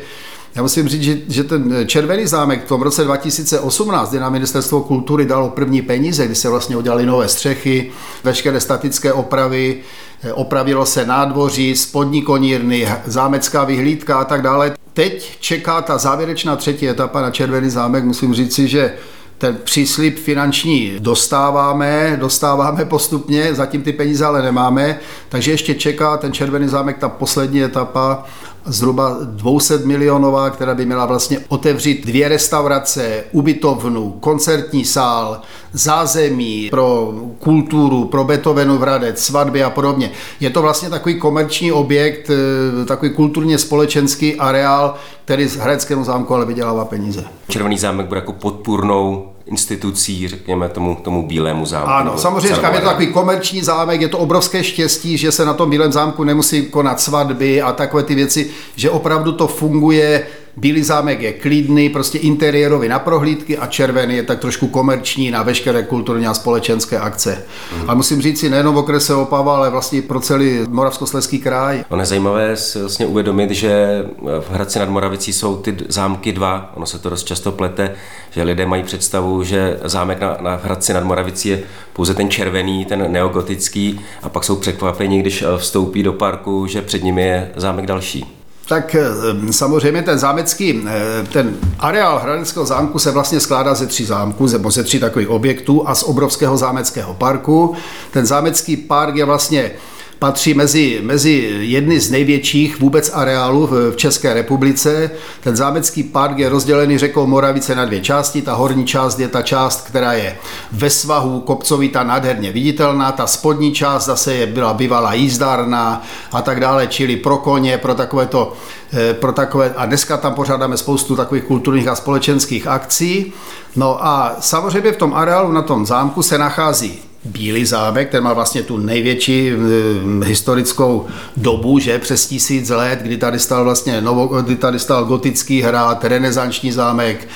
já 0.57 0.63
musím 0.63 0.88
říct, 0.88 1.01
že, 1.01 1.17
že 1.27 1.43
ten 1.43 1.84
červený 1.86 2.27
zámek 2.27 2.65
v 2.65 2.67
tom 2.67 2.81
roce 2.81 3.03
2018, 3.03 4.10
kdy 4.10 4.19
na 4.19 4.29
ministerstvo 4.29 4.81
kultury 4.81 5.25
dalo 5.25 5.50
první 5.50 5.81
peníze, 5.81 6.25
kdy 6.25 6.36
se 6.36 6.50
vlastně 6.50 6.77
udělali 6.77 7.05
nové 7.05 7.27
střechy, 7.27 7.91
veškeré 8.24 8.60
statické 8.60 9.13
opravy, 9.13 9.79
eh, 10.24 10.34
opravilo 10.34 10.86
se 10.86 11.05
nádvoří, 11.05 11.75
spodní 11.75 12.22
konírny, 12.22 12.88
zámecká 13.05 13.63
vyhlídka 13.63 14.17
a 14.17 14.24
tak 14.24 14.41
dále. 14.41 14.74
Teď 14.93 15.38
čeká 15.39 15.81
ta 15.81 15.98
závěrečná 15.98 16.55
třetí 16.55 16.89
etapa 16.89 17.22
na 17.22 17.31
Červený 17.31 17.69
zámek. 17.69 18.03
Musím 18.03 18.34
říci, 18.34 18.67
že 18.67 18.93
ten 19.38 19.57
příslip 19.63 20.19
finanční 20.19 20.96
dostáváme, 21.00 22.17
dostáváme 22.19 22.86
postupně, 22.86 23.55
zatím 23.55 23.81
ty 23.81 23.93
peníze 23.93 24.25
ale 24.25 24.41
nemáme, 24.41 25.00
takže 25.29 25.51
ještě 25.51 25.75
čeká 25.75 26.17
ten 26.17 26.34
Červený 26.34 26.67
zámek, 26.67 26.98
ta 26.98 27.10
poslední 27.10 27.63
etapa 27.63 28.25
zhruba 28.67 29.17
200 29.24 29.77
milionová, 29.77 30.50
která 30.50 30.75
by 30.75 30.86
měla 30.86 31.05
vlastně 31.05 31.39
otevřít 31.47 32.05
dvě 32.05 32.27
restaurace, 32.27 33.24
ubytovnu, 33.31 34.12
koncertní 34.19 34.86
sál, 34.86 35.41
zázemí 35.74 36.67
pro 36.71 37.13
kulturu, 37.39 38.05
pro 38.05 38.24
Beethovenův 38.24 38.81
Hradec, 38.81 39.24
svatby 39.24 39.63
a 39.63 39.69
podobně. 39.69 40.12
Je 40.39 40.50
to 40.50 40.62
vlastně 40.62 40.89
takový 40.89 41.19
komerční 41.19 41.71
objekt, 41.71 42.29
eh, 42.29 42.86
takový 42.86 43.12
kulturně 43.12 43.57
společenský 43.57 44.36
areál, 44.36 44.95
který 45.25 45.47
z 45.47 45.55
Hradeckému 45.55 46.03
zámku 46.03 46.36
ale 46.36 46.45
vydělává 46.45 46.86
peníze. 46.86 47.24
Červený 47.50 47.77
zámek 47.77 48.07
bude 48.07 48.19
jako 48.19 48.33
podpůrnou 48.33 49.37
institucí, 49.48 50.27
řekněme, 50.27 50.70
tomu, 50.70 50.96
tomu 50.96 51.27
bílému 51.27 51.66
zámku. 51.66 51.89
Ano, 51.89 52.18
samozřejmě 52.18 52.56
říkám, 52.56 52.74
je 52.74 52.80
to 52.80 52.88
takový 52.88 53.08
komerční 53.08 53.62
zámek, 53.62 54.01
je 54.01 54.08
to 54.08 54.18
obrovské 54.18 54.63
štěstí, 54.63 55.18
že 55.18 55.32
se 55.32 55.46
na 55.46 55.54
tom 55.54 55.70
bílém 55.70 55.92
zámku 55.92 56.24
nemusí 56.24 56.66
konat 56.66 57.00
svatby 57.00 57.62
a 57.62 57.72
takové 57.72 58.04
ty 58.04 58.16
věci, 58.16 58.50
že 58.75 58.89
opravdu 58.89 59.32
to 59.32 59.48
funguje 59.48 60.27
Bílý 60.59 60.83
zámek 60.83 61.21
je 61.21 61.33
klidný, 61.33 61.89
prostě 61.89 62.17
interiérový 62.17 62.87
na 62.87 62.99
prohlídky 62.99 63.57
a 63.57 63.67
červený 63.67 64.15
je 64.15 64.23
tak 64.23 64.39
trošku 64.39 64.67
komerční 64.67 65.31
na 65.31 65.43
veškeré 65.43 65.83
kulturní 65.83 66.27
a 66.27 66.33
společenské 66.33 66.99
akce. 66.99 67.43
Mm. 67.75 67.89
A 67.89 67.93
musím 67.93 68.21
říct 68.21 68.39
si 68.39 68.49
nejenom 68.49 68.75
v 68.75 68.77
okrese 68.77 69.15
Opava, 69.15 69.55
ale 69.55 69.69
vlastně 69.69 70.01
pro 70.01 70.19
celý 70.19 70.59
Moravskoslezský 70.69 71.39
kraj. 71.39 71.83
Ono 71.89 72.01
je 72.01 72.05
zajímavé 72.05 72.57
si 72.57 72.79
vlastně 72.79 73.05
uvědomit, 73.05 73.51
že 73.51 74.03
v 74.39 74.51
Hradci 74.51 74.79
nad 74.79 74.89
Moravicí 74.89 75.33
jsou 75.33 75.57
ty 75.57 75.75
zámky 75.89 76.31
dva. 76.31 76.71
Ono 76.75 76.85
se 76.85 76.99
to 76.99 77.09
dost 77.09 77.23
často 77.23 77.51
plete, 77.51 77.95
že 78.31 78.43
lidé 78.43 78.65
mají 78.65 78.83
představu, 78.83 79.43
že 79.43 79.79
zámek 79.83 80.19
na, 80.21 80.37
na 80.41 80.55
Hradci 80.63 80.93
nad 80.93 81.03
Moravicí 81.03 81.49
je 81.49 81.63
pouze 81.93 82.13
ten 82.13 82.29
červený, 82.29 82.85
ten 82.85 83.11
neogotický 83.11 83.99
a 84.23 84.29
pak 84.29 84.43
jsou 84.43 84.55
překvapeni, 84.55 85.19
když 85.19 85.43
vstoupí 85.57 86.03
do 86.03 86.13
parku, 86.13 86.67
že 86.67 86.81
před 86.81 87.03
nimi 87.03 87.21
je 87.21 87.51
zámek 87.55 87.85
další. 87.85 88.37
Tak 88.67 88.95
eh, 88.95 89.53
samozřejmě 89.53 90.01
ten 90.01 90.19
zámecký, 90.19 90.83
eh, 90.88 91.27
ten 91.33 91.57
areál 91.79 92.19
Hradeckého 92.19 92.65
zámku 92.65 93.00
se 93.00 93.12
vlastně 93.12 93.39
skládá 93.39 93.75
ze 93.75 93.88
tří 93.88 94.05
zámků, 94.05 94.47
nebo 94.47 94.71
ze 94.71 94.83
tří 94.83 95.00
takových 95.00 95.29
objektů 95.29 95.88
a 95.88 95.95
z 95.95 96.03
obrovského 96.03 96.57
zámeckého 96.57 97.13
parku. 97.13 97.75
Ten 98.12 98.25
zámecký 98.25 98.77
park 98.77 99.15
je 99.15 99.25
vlastně 99.25 99.71
patří 100.19 100.53
mezi, 100.53 101.00
mezi 101.03 101.57
jedny 101.59 102.00
z 102.00 102.12
největších 102.12 102.79
vůbec 102.79 103.12
areálů 103.13 103.67
v, 103.67 103.91
v 103.91 103.95
České 103.95 104.33
republice. 104.33 105.12
Ten 105.41 105.55
zámecký 105.55 106.03
park 106.03 106.38
je 106.38 106.50
rozdělený 106.50 106.97
řekou 106.97 107.27
Moravice 107.27 107.75
na 107.75 107.86
dvě 107.86 108.01
části. 108.01 108.41
Ta 108.41 108.53
horní 108.53 108.86
část 108.86 109.19
je 109.19 109.27
ta 109.27 109.41
část, 109.41 109.88
která 109.88 110.13
je 110.13 110.38
ve 110.71 110.89
svahu 110.89 111.39
kopcovita 111.39 112.03
nádherně 112.03 112.51
viditelná. 112.51 113.12
Ta 113.12 113.27
spodní 113.27 113.74
část 113.74 114.05
zase 114.05 114.33
je, 114.33 114.45
byla 114.45 114.74
bývalá 114.74 115.13
jízdárna 115.13 116.03
a 116.31 116.41
tak 116.41 116.59
dále, 116.59 116.88
čili 116.88 117.15
pro 117.15 117.38
koně, 117.38 117.77
pro 117.77 117.95
takové 117.95 118.25
to 118.25 118.53
eh, 118.93 119.13
pro 119.13 119.31
takové, 119.31 119.74
a 119.77 119.86
dneska 119.86 120.17
tam 120.17 120.33
pořádáme 120.33 120.77
spoustu 120.77 121.15
takových 121.15 121.43
kulturních 121.43 121.88
a 121.88 121.95
společenských 121.95 122.67
akcí. 122.67 123.33
No 123.75 124.05
a 124.05 124.36
samozřejmě 124.39 124.91
v 124.91 124.97
tom 124.97 125.13
areálu 125.13 125.51
na 125.51 125.62
tom 125.62 125.86
zámku 125.86 126.24
se 126.24 126.38
nachází 126.38 127.06
Bílý 127.25 127.65
zámek, 127.65 128.09
ten 128.09 128.24
má 128.24 128.33
vlastně 128.33 128.63
tu 128.63 128.77
největší 128.77 129.51
hm, 129.51 130.24
historickou 130.25 131.05
dobu, 131.38 131.79
že 131.79 132.00
přes 132.00 132.27
tisíc 132.27 132.69
let, 132.69 133.00
kdy 133.01 133.17
tady 133.17 133.39
stal 133.39 133.63
vlastně 133.63 134.01
novo, 134.01 134.41
kdy 134.41 134.55
tady 134.55 134.79
stal 134.79 135.05
gotický 135.05 135.62
hrad, 135.62 136.05
renesanční 136.05 136.71
zámek, 136.71 137.27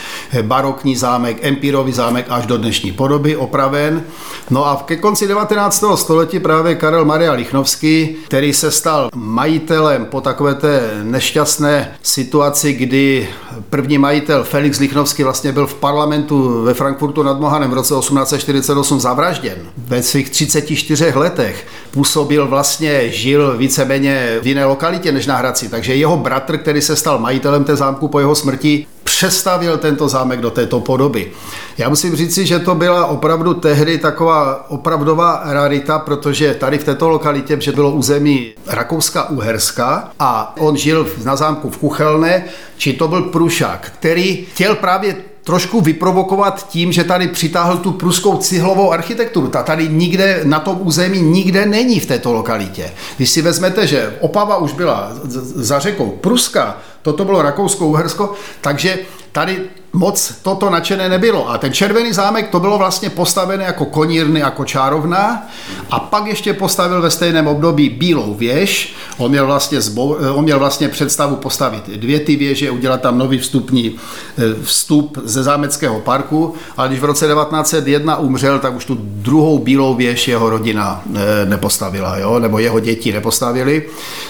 barokní 0.41 0.95
zámek, 0.95 1.37
empírový 1.41 1.91
zámek 1.91 2.25
až 2.29 2.45
do 2.45 2.57
dnešní 2.57 2.91
podoby, 2.91 3.35
opraven. 3.35 4.03
No 4.49 4.65
a 4.65 4.83
ke 4.85 4.95
konci 4.95 5.27
19. 5.27 5.83
století 5.95 6.39
právě 6.39 6.75
Karel 6.75 7.05
Maria 7.05 7.33
Lichnovský, 7.33 8.15
který 8.27 8.53
se 8.53 8.71
stal 8.71 9.09
majitelem 9.15 10.05
po 10.05 10.21
takové 10.21 10.55
té 10.55 11.01
nešťastné 11.03 11.91
situaci, 12.01 12.73
kdy 12.73 13.29
první 13.69 13.97
majitel 13.97 14.43
Felix 14.43 14.79
Lichnovský 14.79 15.23
vlastně 15.23 15.51
byl 15.51 15.67
v 15.67 15.73
parlamentu 15.73 16.63
ve 16.63 16.73
Frankfurtu 16.73 17.23
nad 17.23 17.39
Mohanem 17.39 17.71
v 17.71 17.73
roce 17.73 17.93
1848 17.99 18.99
zavražděn 18.99 19.70
ve 19.77 20.03
svých 20.03 20.29
34 20.29 21.11
letech 21.15 21.67
působil 21.91 22.47
vlastně, 22.47 23.09
žil 23.09 23.57
víceméně 23.57 24.39
v 24.41 24.47
jiné 24.47 24.65
lokalitě 24.65 25.11
než 25.11 25.27
na 25.27 25.35
Hradci, 25.35 25.69
takže 25.69 25.95
jeho 25.95 26.17
bratr, 26.17 26.57
který 26.57 26.81
se 26.81 26.95
stal 26.95 27.19
majitelem 27.19 27.63
té 27.63 27.75
zámku 27.75 28.07
po 28.07 28.19
jeho 28.19 28.35
smrti, 28.35 28.85
přestavil 29.03 29.77
tento 29.77 30.07
zámek 30.07 30.41
do 30.41 30.51
této 30.51 30.79
podoby. 30.79 31.31
Já 31.77 31.89
musím 31.89 32.15
říci, 32.15 32.45
že 32.45 32.59
to 32.59 32.75
byla 32.75 33.05
opravdu 33.05 33.53
tehdy 33.53 33.97
taková 33.97 34.69
opravdová 34.69 35.41
rarita, 35.45 35.99
protože 35.99 36.53
tady 36.53 36.77
v 36.77 36.83
této 36.83 37.09
lokalitě, 37.09 37.57
že 37.61 37.71
bylo 37.71 37.91
území 37.91 38.53
Rakouska-Uherska 38.67 40.03
a 40.19 40.53
on 40.59 40.77
žil 40.77 41.07
na 41.23 41.35
zámku 41.35 41.69
v 41.69 41.77
Kuchelné, 41.77 42.45
či 42.77 42.93
to 42.93 43.07
byl 43.07 43.21
Prušák, 43.21 43.91
který 43.99 44.45
chtěl 44.45 44.75
právě 44.75 45.15
trošku 45.43 45.81
vyprovokovat 45.81 46.67
tím, 46.69 46.91
že 46.91 47.03
tady 47.03 47.27
přitáhl 47.27 47.77
tu 47.77 47.91
pruskou 47.91 48.37
cihlovou 48.37 48.91
architekturu. 48.91 49.47
Ta 49.47 49.63
tady 49.63 49.89
nikde 49.89 50.41
na 50.43 50.59
tom 50.59 50.77
území 50.81 51.21
nikde 51.21 51.65
není 51.65 51.99
v 51.99 52.05
této 52.05 52.33
lokalitě. 52.33 52.91
Když 53.17 53.29
si 53.29 53.41
vezmete, 53.41 53.87
že 53.87 54.17
Opava 54.19 54.57
už 54.57 54.73
byla 54.73 55.11
za 55.55 55.79
řekou 55.79 56.09
Pruska, 56.09 56.77
toto 57.01 57.25
bylo 57.25 57.41
Rakousko-Uhersko, 57.41 58.29
takže 58.61 58.99
tady 59.31 59.59
moc 59.93 60.33
toto 60.41 60.69
nadšené 60.69 61.09
nebylo. 61.09 61.49
A 61.49 61.57
ten 61.57 61.73
červený 61.73 62.13
zámek 62.13 62.49
to 62.49 62.59
bylo 62.59 62.77
vlastně 62.77 63.09
postavené 63.09 63.63
jako 63.63 63.85
konírny, 63.85 64.39
jako 64.39 64.65
čárovna 64.65 65.47
a 65.91 65.99
pak 65.99 66.25
ještě 66.25 66.53
postavil 66.53 67.01
ve 67.01 67.11
stejném 67.11 67.47
období 67.47 67.89
bílou 67.89 68.33
věž. 68.33 68.95
On 69.17 69.31
měl 69.31 69.45
vlastně, 69.45 69.81
zbo, 69.81 70.17
on 70.33 70.43
měl 70.43 70.59
vlastně 70.59 70.89
představu 70.89 71.35
postavit 71.35 71.89
dvě 71.89 72.19
ty 72.19 72.35
věže, 72.35 72.71
udělat 72.71 73.01
tam 73.01 73.17
nový 73.17 73.37
vstupní 73.37 73.95
eh, 74.37 74.63
vstup 74.63 75.17
ze 75.23 75.43
zámeckého 75.43 75.99
parku, 75.99 76.55
ale 76.77 76.87
když 76.87 76.99
v 76.99 77.05
roce 77.05 77.27
1901 77.27 78.17
umřel, 78.17 78.59
tak 78.59 78.75
už 78.75 78.85
tu 78.85 78.97
druhou 79.01 79.59
bílou 79.59 79.95
věž 79.95 80.27
jeho 80.27 80.49
rodina 80.49 81.03
eh, 81.15 81.45
nepostavila, 81.45 82.17
jo? 82.17 82.39
nebo 82.39 82.59
jeho 82.59 82.79
děti 82.79 83.13
nepostavili. 83.13 83.87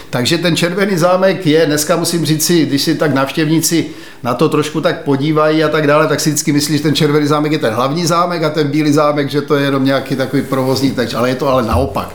Takže 0.09 0.37
ten 0.37 0.55
červený 0.55 0.97
zámek 0.97 1.45
je, 1.47 1.65
dneska 1.65 1.95
musím 1.95 2.25
říct 2.25 2.45
si, 2.45 2.65
když 2.65 2.81
si 2.81 2.95
tak 2.95 3.13
navštěvníci 3.13 3.85
na 4.23 4.33
to 4.33 4.49
trošku 4.49 4.81
tak 4.81 5.03
podívají 5.03 5.50
a 5.63 5.69
tak 5.69 5.87
dále, 5.87 6.07
tak 6.07 6.19
si 6.19 6.29
vždycky 6.29 6.51
myslí, 6.51 6.77
že 6.77 6.83
ten 6.83 6.95
červený 6.95 7.27
zámek 7.27 7.51
je 7.51 7.59
ten 7.59 7.73
hlavní 7.73 8.05
zámek 8.05 8.43
a 8.43 8.49
ten 8.49 8.67
bílý 8.67 8.93
zámek, 8.93 9.29
že 9.29 9.41
to 9.41 9.55
je 9.55 9.63
jenom 9.63 9.85
nějaký 9.85 10.15
takový 10.15 10.41
provozní 10.41 10.91
teč, 10.91 11.13
ale 11.13 11.29
je 11.29 11.35
to 11.35 11.47
ale 11.47 11.63
naopak. 11.63 12.09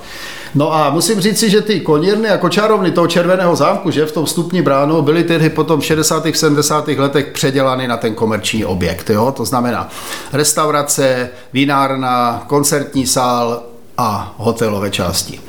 No 0.55 0.75
a 0.75 0.91
musím 0.91 1.21
říct 1.21 1.39
si, 1.39 1.51
že 1.51 1.61
ty 1.61 1.81
konírny 1.81 2.29
a 2.29 2.39
kočárovny 2.39 2.91
toho 2.91 3.07
červeného 3.07 3.57
zámku, 3.57 3.91
že 3.91 4.07
v 4.07 4.13
tom 4.13 4.25
vstupní 4.25 4.63
bránu, 4.63 5.03
byly 5.03 5.25
tedy 5.25 5.51
potom 5.51 5.81
v 5.81 5.85
60. 5.85 6.27
70. 6.35 6.89
letech 6.89 7.27
předělány 7.27 7.89
na 7.89 7.97
ten 7.97 8.15
komerční 8.15 8.65
objekt. 8.65 9.11
Jo? 9.11 9.33
To 9.37 9.45
znamená 9.45 9.89
restaurace, 10.33 11.29
vinárna, 11.53 12.45
koncertní 12.47 13.07
sál, 13.07 13.63
a 13.99 14.35
hotelové 14.37 14.91
části. 14.91 15.41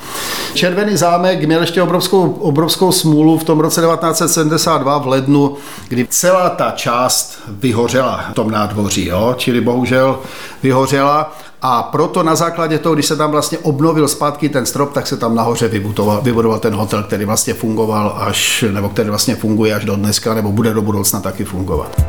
Červený 0.54 0.98
zámek 0.98 1.44
měl 1.46 1.62
ještě 1.62 1.82
obrovskou, 1.82 2.32
obrovskou 2.32 2.92
smůlu 2.92 3.38
v 3.38 3.44
tom 3.44 3.60
roce 3.60 3.82
1972 3.82 4.98
v 4.98 5.08
lednu, 5.08 5.56
kdy 5.88 6.08
celá 6.10 6.50
ta 6.50 6.72
část 6.72 7.40
vyhořela 7.48 8.26
v 8.32 8.34
tom 8.34 8.52
nádvoří, 8.52 9.06
jo? 9.06 9.34
čili 9.38 9.62
bohužel 9.62 10.20
vyhořela 10.64 11.36
a 11.62 11.84
proto 11.84 12.24
na 12.24 12.36
základě 12.36 12.80
toho, 12.80 12.96
když 12.96 13.06
se 13.06 13.16
tam 13.16 13.32
vlastně 13.32 13.58
obnovil 13.58 14.08
zpátky 14.08 14.50
ten 14.50 14.66
strop, 14.66 14.94
tak 14.94 15.08
se 15.08 15.18
tam 15.18 15.36
nahoře 15.36 15.68
vybudoval, 15.68 16.22
vybudoval 16.22 16.60
ten 16.60 16.74
hotel, 16.74 17.04
který 17.04 17.26
vlastně 17.26 17.54
fungoval 17.54 18.18
až, 18.20 18.66
nebo 18.72 18.90
který 18.90 19.10
vlastně 19.10 19.36
funguje 19.36 19.76
až 19.76 19.86
do 19.86 19.96
dneska, 19.96 20.34
nebo 20.34 20.52
bude 20.52 20.74
do 20.74 20.82
budoucna 20.82 21.20
taky 21.20 21.46
fungovat. 21.46 22.02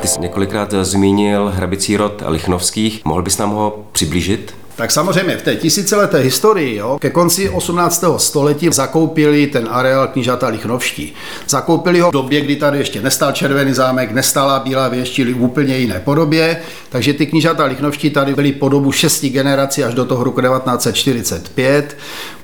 Ty 0.00 0.08
jsi 0.08 0.20
několikrát 0.20 0.74
zmínil 0.82 1.52
hrabicí 1.54 1.96
rod 1.96 2.22
Lichnovských. 2.26 3.04
Mohl 3.04 3.22
bys 3.22 3.38
nám 3.38 3.50
ho 3.50 3.78
přiblížit? 3.92 4.54
Tak 4.76 4.90
samozřejmě 4.90 5.36
v 5.36 5.42
té 5.42 5.56
tisícileté 5.56 6.18
historii, 6.18 6.76
jo, 6.76 6.98
ke 7.00 7.10
konci 7.10 7.48
18. 7.50 8.04
století 8.16 8.68
zakoupili 8.72 9.46
ten 9.46 9.68
areál 9.70 10.08
knížata 10.08 10.48
Lichnovští. 10.48 11.14
Zakoupili 11.48 12.00
ho 12.00 12.10
v 12.10 12.12
době, 12.12 12.40
kdy 12.40 12.56
tady 12.56 12.78
ještě 12.78 13.02
nestal 13.02 13.32
červený 13.32 13.74
zámek, 13.74 14.12
nestala 14.12 14.58
bílá 14.58 14.88
věž, 14.88 15.10
čili 15.10 15.32
v 15.32 15.42
úplně 15.42 15.78
jiné 15.78 16.00
podobě. 16.00 16.60
Takže 16.88 17.12
ty 17.12 17.26
knížata 17.26 17.64
Lichnovští 17.64 18.10
tady 18.10 18.34
byly 18.34 18.52
po 18.52 18.68
dobu 18.68 18.92
šesti 18.92 19.28
generací 19.28 19.84
až 19.84 19.94
do 19.94 20.04
toho 20.04 20.24
roku 20.24 20.40
1945 20.40 21.96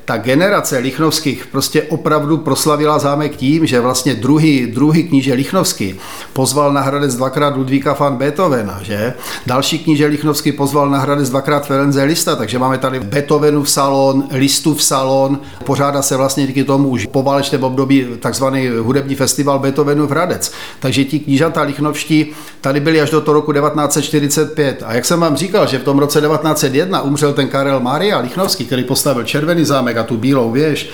ta 0.05 0.17
generace 0.17 0.79
Lichnovských 0.79 1.47
prostě 1.47 1.83
opravdu 1.83 2.39
proslavila 2.39 2.99
zámek 2.99 3.37
tím, 3.37 3.67
že 3.67 3.81
vlastně 3.81 4.15
druhý, 4.15 4.67
druhý 4.67 5.05
kníže 5.05 5.35
Lichnovský 5.35 5.95
pozval 6.33 6.73
na 6.73 6.81
Hradec 6.81 7.15
dvakrát 7.15 7.57
Ludvíka 7.57 7.97
van 8.01 8.17
Beethovena, 8.17 8.79
že? 8.83 9.15
Další 9.47 9.79
kníže 9.79 10.07
Lichnovský 10.07 10.53
pozval 10.53 10.91
na 10.91 10.99
Hradec 10.99 11.31
dvakrát 11.31 11.67
Ferenze 11.67 12.03
Lista, 12.03 12.37
takže 12.37 12.59
máme 12.59 12.79
tady 12.79 13.01
Beethovenův 13.01 13.71
salon, 13.71 14.25
Listův 14.31 14.83
salon, 14.83 15.39
pořádá 15.65 16.03
se 16.03 16.17
vlastně 16.17 16.47
díky 16.47 16.65
tomu 16.65 16.89
už 16.89 17.07
po 17.07 17.23
válečném 17.23 17.65
období 17.65 18.07
takzvaný 18.21 18.69
hudební 18.69 19.15
festival 19.15 19.59
Beethovenův 19.59 20.11
Hradec. 20.11 20.53
Takže 20.81 21.05
ti 21.05 21.19
knížata 21.19 21.63
Lichnovští 21.63 22.33
tady 22.61 22.81
byli 22.81 23.01
až 23.01 23.11
do 23.11 23.21
toho 23.21 23.35
roku 23.35 23.53
1945. 23.53 24.83
A 24.87 24.95
jak 24.95 25.05
jsem 25.05 25.21
vám 25.21 25.37
říkal, 25.37 25.67
že 25.67 25.79
v 25.79 25.85
tom 25.85 25.99
roce 25.99 26.21
1901 26.21 27.03
umřel 27.03 27.33
ten 27.33 27.49
Karel 27.49 27.81
Maria 27.81 28.19
Lichnovský, 28.19 28.65
který 28.65 28.85
postavil 28.85 29.25
Červený 29.25 29.65
zámek, 29.65 29.92
a 29.97 30.03
tu 30.03 30.17
bílou 30.17 30.51
věž, 30.51 30.91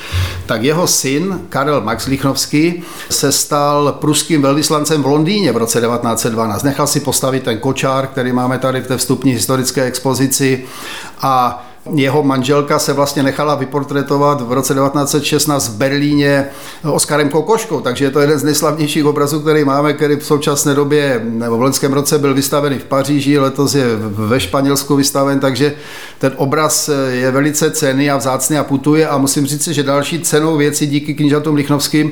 tak 0.47 0.63
jeho 0.63 0.87
syn 0.87 1.41
Karel 1.49 1.81
Max 1.81 2.07
Lichnovský 2.07 2.83
se 3.11 3.33
stal 3.33 3.93
pruským 3.93 4.43
velvyslancem 4.43 5.03
v 5.03 5.07
Londýně 5.07 5.53
v 5.53 5.57
roce 5.57 5.81
1912. 5.81 6.63
Nechal 6.63 6.87
si 6.87 7.01
postavit 7.01 7.43
ten 7.43 7.59
kočár, 7.59 8.07
který 8.07 8.33
máme 8.33 8.59
tady 8.59 8.81
v 8.81 8.87
té 8.87 8.97
vstupní 8.97 9.33
historické 9.33 9.85
expozici 9.85 10.65
a 11.21 11.65
jeho 11.95 12.23
manželka 12.23 12.79
se 12.79 12.93
vlastně 12.93 13.23
nechala 13.23 13.55
vyportretovat 13.55 14.41
v 14.41 14.53
roce 14.53 14.75
1916 14.75 15.69
v 15.69 15.77
Berlíně 15.77 16.47
Oskarem 16.85 17.29
Kokoškou, 17.29 17.81
takže 17.81 18.05
je 18.05 18.11
to 18.11 18.21
jeden 18.21 18.39
z 18.39 18.45
nejslavnějších 18.45 19.05
obrazů, 19.05 19.41
který 19.41 19.65
máme, 19.65 19.93
který 19.93 20.17
v 20.17 20.27
současné 20.27 20.75
době 20.75 21.21
nebo 21.25 21.59
v 21.59 21.63
loňském 21.63 21.93
roce 21.93 22.19
byl 22.19 22.35
vystavený 22.35 22.79
v 22.79 22.85
Paříži, 22.85 23.39
letos 23.39 23.75
je 23.75 23.85
ve 24.09 24.41
Španělsku 24.41 24.97
vystaven, 24.97 25.41
takže 25.41 25.75
ten 26.19 26.33
obraz 26.37 26.91
je 27.11 27.31
velice 27.31 27.71
cený 27.71 28.11
a 28.11 28.17
vzácný 28.17 28.59
a 28.59 28.65
putuje 28.65 29.09
a 29.09 29.19
musím 29.19 29.47
říct, 29.47 29.69
že 29.69 29.83
další 29.83 30.21
cenou 30.21 30.57
věci 30.57 30.87
díky 30.87 31.15
knížatům 31.15 31.55
Lichnovským 31.55 32.11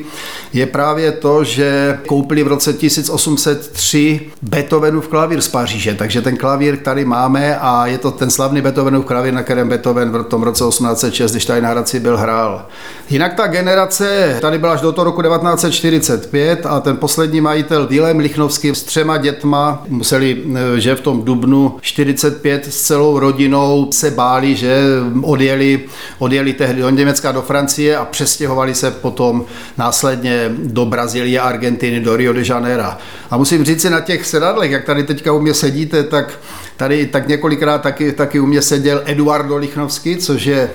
je 0.52 0.66
právě 0.66 1.12
to, 1.12 1.45
že 1.45 1.99
koupili 2.06 2.42
v 2.42 2.47
roce 2.47 2.73
1803 2.73 4.21
Beethovenův 4.42 5.09
klavír 5.09 5.40
z 5.40 5.49
Paříže, 5.49 5.95
takže 5.95 6.23
ten 6.23 6.37
klavír 6.37 6.76
tady 6.76 7.04
máme 7.04 7.59
a 7.59 7.87
je 7.87 7.99
to 7.99 8.11
ten 8.11 8.30
slavný 8.30 8.61
Beethovenův 8.61 9.04
klavír, 9.04 9.35
na 9.35 9.42
kterém 9.42 9.66
Beethoven 9.69 10.11
v 10.11 10.23
tom 10.23 10.43
roce 10.43 10.65
1806, 10.65 11.31
když 11.31 11.45
tady 11.45 11.61
na 11.61 11.69
Hradci 11.69 12.01
byl, 12.01 12.17
hrál. 12.17 12.67
Jinak 13.11 13.35
ta 13.35 13.47
generace 13.47 14.39
tady 14.41 14.59
byla 14.59 14.73
až 14.73 14.81
do 14.81 14.93
toho 14.93 15.05
roku 15.05 15.23
1945 15.23 16.67
a 16.67 16.81
ten 16.81 16.97
poslední 16.97 17.41
majitel 17.41 17.87
Vilém 17.87 18.19
Lichnovský 18.19 18.69
s 18.69 18.83
třema 18.83 19.17
dětma 19.17 19.85
museli, 19.89 20.43
eh, 20.77 20.81
že 20.81 20.95
v 20.95 21.01
tom 21.01 21.23
dubnu 21.23 21.77
45 21.81 22.65
s 22.65 22.83
celou 22.83 23.19
rodinou 23.19 23.89
se 23.93 24.11
báli, 24.11 24.57
že 24.57 24.83
odjeli, 25.23 25.81
odjeli 26.19 26.53
tehdy 26.53 26.83
do 26.83 26.91
Německa, 26.91 27.33
do 27.33 27.43
Francie 27.43 27.97
a 27.97 28.05
přestěhovali 28.05 28.75
se 28.75 28.91
potom 28.91 29.45
následně 29.79 30.51
do 30.59 30.87
Brazílie, 30.87 31.41
Argentiny, 31.41 32.01
do 32.01 32.17
Rio 32.17 32.33
de 32.33 32.43
Janeiro. 32.47 32.85
A 33.31 33.37
musím 33.37 33.65
říct 33.65 33.83
si 33.83 33.91
na 33.91 34.01
těch 34.01 34.27
sedadlech, 34.27 34.71
jak 34.71 34.85
tady 34.85 35.03
teďka 35.03 35.33
u 35.33 35.41
mě 35.41 35.55
sedíte, 35.55 36.03
tak 36.03 36.39
Tady 36.77 37.07
tak 37.07 37.29
několikrát 37.29 37.83
taky, 37.83 38.13
taky 38.13 38.41
u 38.41 38.47
mě 38.47 38.63
seděl 38.63 39.03
Eduardo 39.05 39.56
Lichnovský, 39.57 40.17
což 40.17 40.45
je 40.45 40.71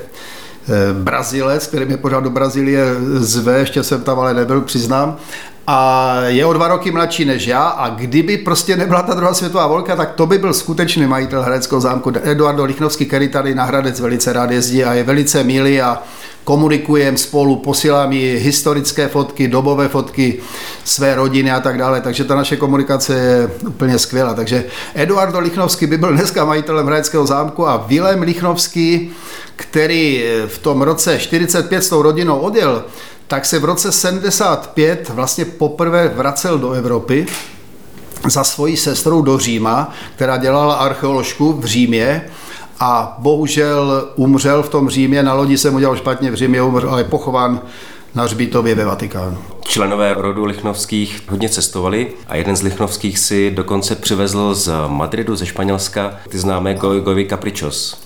Brazilec, 0.93 1.67
který 1.67 1.85
mě 1.85 1.97
pořád 1.97 2.23
do 2.23 2.29
Brazílie 2.29 2.85
zve, 3.15 3.59
ještě 3.59 3.83
jsem 3.83 4.01
tam 4.01 4.19
ale 4.19 4.33
nebyl, 4.33 4.61
přiznám. 4.61 5.17
A 5.67 6.15
je 6.25 6.45
o 6.45 6.53
dva 6.53 6.67
roky 6.67 6.91
mladší 6.91 7.25
než 7.25 7.47
já 7.47 7.63
a 7.63 7.89
kdyby 7.89 8.37
prostě 8.37 8.77
nebyla 8.77 9.01
ta 9.01 9.13
druhá 9.13 9.33
světová 9.33 9.67
volka, 9.67 9.95
tak 9.95 10.11
to 10.11 10.25
by 10.25 10.37
byl 10.37 10.53
skutečný 10.53 11.07
majitel 11.07 11.41
Hradeckého 11.41 11.81
zámku. 11.81 12.11
Eduardo 12.23 12.65
Lichnovský, 12.65 13.05
který 13.05 13.27
tady 13.27 13.55
na 13.55 13.63
Hradec 13.63 13.99
velice 13.99 14.33
rád 14.33 14.51
jezdí 14.51 14.83
a 14.83 14.93
je 14.93 15.03
velice 15.03 15.43
milý 15.43 15.81
a 15.81 16.01
komunikujeme 16.43 17.17
spolu, 17.17 17.55
posílám 17.55 18.11
jí 18.11 18.35
historické 18.35 19.07
fotky, 19.07 19.47
dobové 19.47 19.87
fotky 19.87 20.39
své 20.83 21.15
rodiny 21.15 21.51
a 21.51 21.59
tak 21.59 21.77
dále, 21.77 22.01
takže 22.01 22.23
ta 22.23 22.35
naše 22.35 22.57
komunikace 22.57 23.13
je 23.13 23.49
úplně 23.67 23.99
skvělá. 23.99 24.33
Takže 24.33 24.63
Eduardo 24.95 25.39
Lichnovský 25.39 25.87
by 25.87 25.97
byl 25.97 26.11
dneska 26.11 26.45
majitelem 26.45 26.85
Hradeckého 26.85 27.25
zámku 27.25 27.67
a 27.67 27.85
Vilém 27.87 28.21
Lichnovský, 28.21 29.11
který 29.61 30.23
v 30.47 30.57
tom 30.57 30.81
roce 30.81 31.19
45 31.19 31.83
s 31.83 31.89
tou 31.89 32.01
rodinou 32.01 32.39
odjel, 32.39 32.83
tak 33.27 33.45
se 33.45 33.59
v 33.59 33.65
roce 33.65 33.91
75 33.91 35.09
vlastně 35.09 35.45
poprvé 35.45 36.07
vracel 36.07 36.57
do 36.57 36.71
Evropy 36.71 37.25
za 38.29 38.43
svojí 38.43 38.77
sestrou 38.77 39.21
do 39.21 39.37
Říma, 39.37 39.93
která 40.15 40.37
dělala 40.37 40.75
archeoložku 40.75 41.53
v 41.53 41.65
Římě 41.65 42.25
a 42.79 43.15
bohužel 43.19 44.09
umřel 44.15 44.63
v 44.63 44.69
tom 44.69 44.89
Římě, 44.89 45.23
na 45.23 45.33
lodi 45.33 45.57
jsem 45.57 45.75
udělal 45.75 45.95
špatně 45.95 46.31
v 46.31 46.35
Římě, 46.35 46.61
umřel, 46.61 46.89
ale 46.89 46.99
je 47.01 47.05
pochován 47.05 47.61
na 48.15 48.23
hřbitově 48.23 48.75
ve 48.75 48.85
Vatikánu. 48.85 49.37
Členové 49.61 50.13
rodu 50.13 50.45
Lichnovských 50.45 51.21
hodně 51.29 51.49
cestovali 51.49 52.13
a 52.27 52.35
jeden 52.35 52.55
z 52.55 52.61
Lichnovských 52.61 53.19
si 53.19 53.51
dokonce 53.51 53.95
přivezl 53.95 54.55
z 54.55 54.71
Madridu, 54.87 55.35
ze 55.35 55.45
Španělska, 55.45 56.15
ty 56.29 56.39
známé 56.39 56.73
Goy 56.73 57.25
Caprichos. 57.29 58.01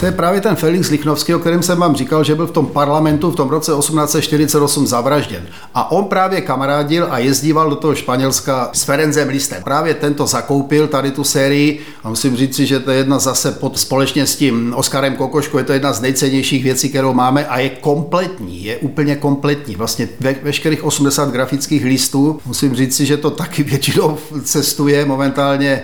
To 0.00 0.06
je 0.06 0.12
právě 0.12 0.40
ten 0.40 0.56
Felix 0.56 0.90
Lichnovský, 0.90 1.34
o 1.34 1.38
kterém 1.38 1.62
jsem 1.62 1.78
vám 1.78 1.96
říkal, 1.96 2.24
že 2.24 2.34
byl 2.34 2.46
v 2.46 2.50
tom 2.50 2.66
parlamentu 2.66 3.30
v 3.30 3.36
tom 3.36 3.48
roce 3.48 3.72
1848 3.78 4.86
zavražděn. 4.86 5.46
A 5.74 5.90
on 5.90 6.04
právě 6.04 6.40
kamarádil 6.40 7.06
a 7.10 7.18
jezdíval 7.18 7.70
do 7.70 7.76
toho 7.76 7.94
Španělska 7.94 8.70
s 8.72 8.82
Ferenzem 8.82 9.28
Listem. 9.28 9.62
Právě 9.62 9.94
tento 9.94 10.26
zakoupil 10.26 10.86
tady 10.88 11.10
tu 11.10 11.24
sérii 11.24 11.80
a 12.04 12.08
musím 12.08 12.36
říct 12.36 12.56
si, 12.56 12.66
že 12.66 12.80
to 12.80 12.90
je 12.90 12.96
jedna 12.96 13.18
zase 13.18 13.52
pod, 13.52 13.78
společně 13.78 14.26
s 14.26 14.36
tím 14.36 14.74
Oskarem 14.76 15.16
Kokoškou, 15.16 15.58
je 15.58 15.64
to 15.64 15.72
jedna 15.72 15.92
z 15.92 16.00
nejcennějších 16.00 16.64
věcí, 16.64 16.88
kterou 16.88 17.14
máme 17.14 17.46
a 17.46 17.58
je 17.58 17.70
kompletní, 17.70 18.64
je 18.64 18.76
úplně 18.76 19.16
kompletní. 19.16 19.76
Vlastně 19.76 20.08
ve, 20.20 20.34
veškerých 20.42 20.84
80 20.84 21.30
grafických 21.30 21.84
listů, 21.84 22.40
musím 22.46 22.74
říct 22.74 22.96
si, 22.96 23.06
že 23.06 23.16
to 23.16 23.30
taky 23.30 23.62
většinou 23.74 24.18
cestuje 24.42 25.04
momentálně 25.04 25.82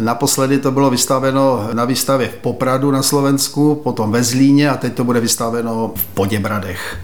Naposledy 0.00 0.58
to 0.58 0.70
bylo 0.70 0.90
vystaveno 0.90 1.68
na 1.72 1.84
výstavě 1.84 2.28
v 2.28 2.34
Popradu 2.34 2.90
na 2.90 3.02
Slovensku, 3.02 3.74
potom 3.74 4.12
ve 4.12 4.22
Zlíně 4.22 4.70
a 4.70 4.76
teď 4.76 4.94
to 4.94 5.04
bude 5.04 5.20
vystaveno 5.20 5.92
v 5.96 6.06
Poděbradech. 6.06 6.98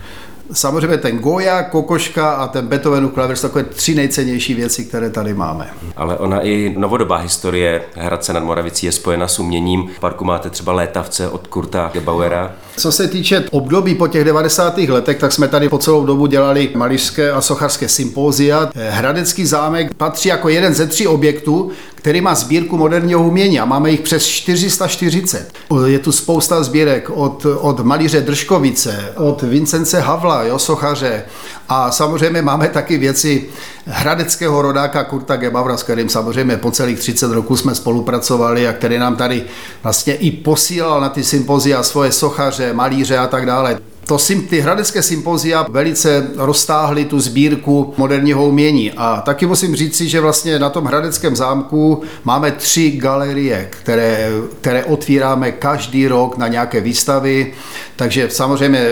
Samozřejmě 0.52 0.96
ten 0.96 1.18
Goya, 1.18 1.62
Kokoška 1.62 2.30
a 2.30 2.48
ten 2.48 2.66
Beethovenův 2.66 3.12
klavír 3.12 3.36
jsou 3.36 3.48
takové 3.48 3.64
tři 3.64 3.94
nejcennější 3.94 4.54
věci, 4.54 4.84
které 4.84 5.10
tady 5.10 5.34
máme. 5.34 5.70
Ale 5.96 6.18
ona 6.18 6.40
i 6.40 6.74
novodobá 6.78 7.16
historie 7.16 7.82
Hradce 7.94 8.32
nad 8.32 8.42
Moravicí 8.42 8.86
je 8.86 8.92
spojena 8.92 9.28
s 9.28 9.38
uměním. 9.38 9.88
V 9.96 10.00
parku 10.00 10.24
máte 10.24 10.50
třeba 10.50 10.72
létavce 10.72 11.28
od 11.28 11.46
Kurta 11.46 11.90
Gebauera. 11.92 12.52
Co 12.76 12.92
se 12.92 13.08
týče 13.08 13.44
období 13.50 13.94
po 13.94 14.08
těch 14.08 14.24
90. 14.24 14.78
letech, 14.78 15.18
tak 15.18 15.32
jsme 15.32 15.48
tady 15.48 15.68
po 15.68 15.78
celou 15.78 16.04
dobu 16.04 16.26
dělali 16.26 16.70
malířské 16.74 17.32
a 17.32 17.40
sochařské 17.40 17.88
sympózia. 17.88 18.70
Hradecký 18.90 19.46
zámek 19.46 19.94
patří 19.94 20.28
jako 20.28 20.48
jeden 20.48 20.74
ze 20.74 20.86
tří 20.86 21.06
objektů, 21.06 21.70
který 21.94 22.20
má 22.20 22.34
sbírku 22.34 22.76
moderního 22.76 23.22
umění 23.22 23.60
a 23.60 23.64
máme 23.64 23.90
jich 23.90 24.00
přes 24.00 24.26
440. 24.26 25.52
Je 25.86 25.98
tu 25.98 26.12
spousta 26.12 26.62
sbírek 26.62 27.10
od, 27.14 27.46
od 27.60 27.80
malíře 27.80 28.20
Držkovice, 28.20 29.12
od 29.16 29.42
Vincence 29.42 30.00
Havla, 30.00 30.37
jo, 30.42 30.58
sochaře 30.58 31.24
a 31.68 31.90
samozřejmě 31.90 32.42
máme 32.42 32.68
taky 32.68 32.98
věci 32.98 33.48
hradeckého 33.86 34.62
rodáka 34.62 35.04
Kurta 35.04 35.36
Gebavra, 35.36 35.76
s 35.76 35.82
kterým 35.82 36.08
samozřejmě 36.08 36.56
po 36.56 36.70
celých 36.70 36.98
30 36.98 37.32
roků 37.32 37.56
jsme 37.56 37.74
spolupracovali 37.74 38.68
a 38.68 38.72
který 38.72 38.98
nám 38.98 39.16
tady 39.16 39.44
vlastně 39.82 40.14
i 40.14 40.30
posílal 40.30 41.00
na 41.00 41.08
ty 41.08 41.24
sympozia 41.24 41.82
svoje 41.82 42.12
sochaře, 42.12 42.72
malíře 42.72 43.18
a 43.18 43.26
tak 43.26 43.46
dále. 43.46 43.78
To, 44.08 44.18
ty 44.48 44.60
hradecké 44.60 45.02
sympozia 45.02 45.66
velice 45.70 46.30
roztáhly 46.36 47.04
tu 47.04 47.20
sbírku 47.20 47.94
moderního 47.96 48.46
umění. 48.46 48.92
A 48.96 49.20
taky 49.20 49.46
musím 49.46 49.76
říci, 49.76 50.08
že 50.08 50.20
vlastně 50.20 50.58
na 50.58 50.70
tom 50.70 50.84
hradeckém 50.84 51.36
zámku 51.36 52.02
máme 52.24 52.50
tři 52.52 52.90
galerie, 52.90 53.68
které, 53.70 54.30
které 54.60 54.84
otvíráme 54.84 55.52
každý 55.52 56.08
rok 56.08 56.36
na 56.36 56.48
nějaké 56.48 56.80
výstavy, 56.80 57.52
takže 57.96 58.30
samozřejmě 58.30 58.86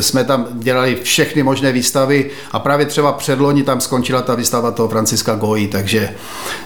jsme 0.00 0.24
tam 0.24 0.46
dělali 0.52 0.98
všechny 1.02 1.42
možné 1.42 1.72
výstavy 1.72 2.30
a 2.52 2.58
právě 2.58 2.86
třeba 2.86 3.12
předloni 3.12 3.62
tam 3.62 3.80
skončila 3.80 4.22
ta 4.22 4.34
výstava 4.34 4.70
toho 4.70 4.88
Franciska 4.88 5.34
Goji, 5.34 5.68
takže 5.68 6.14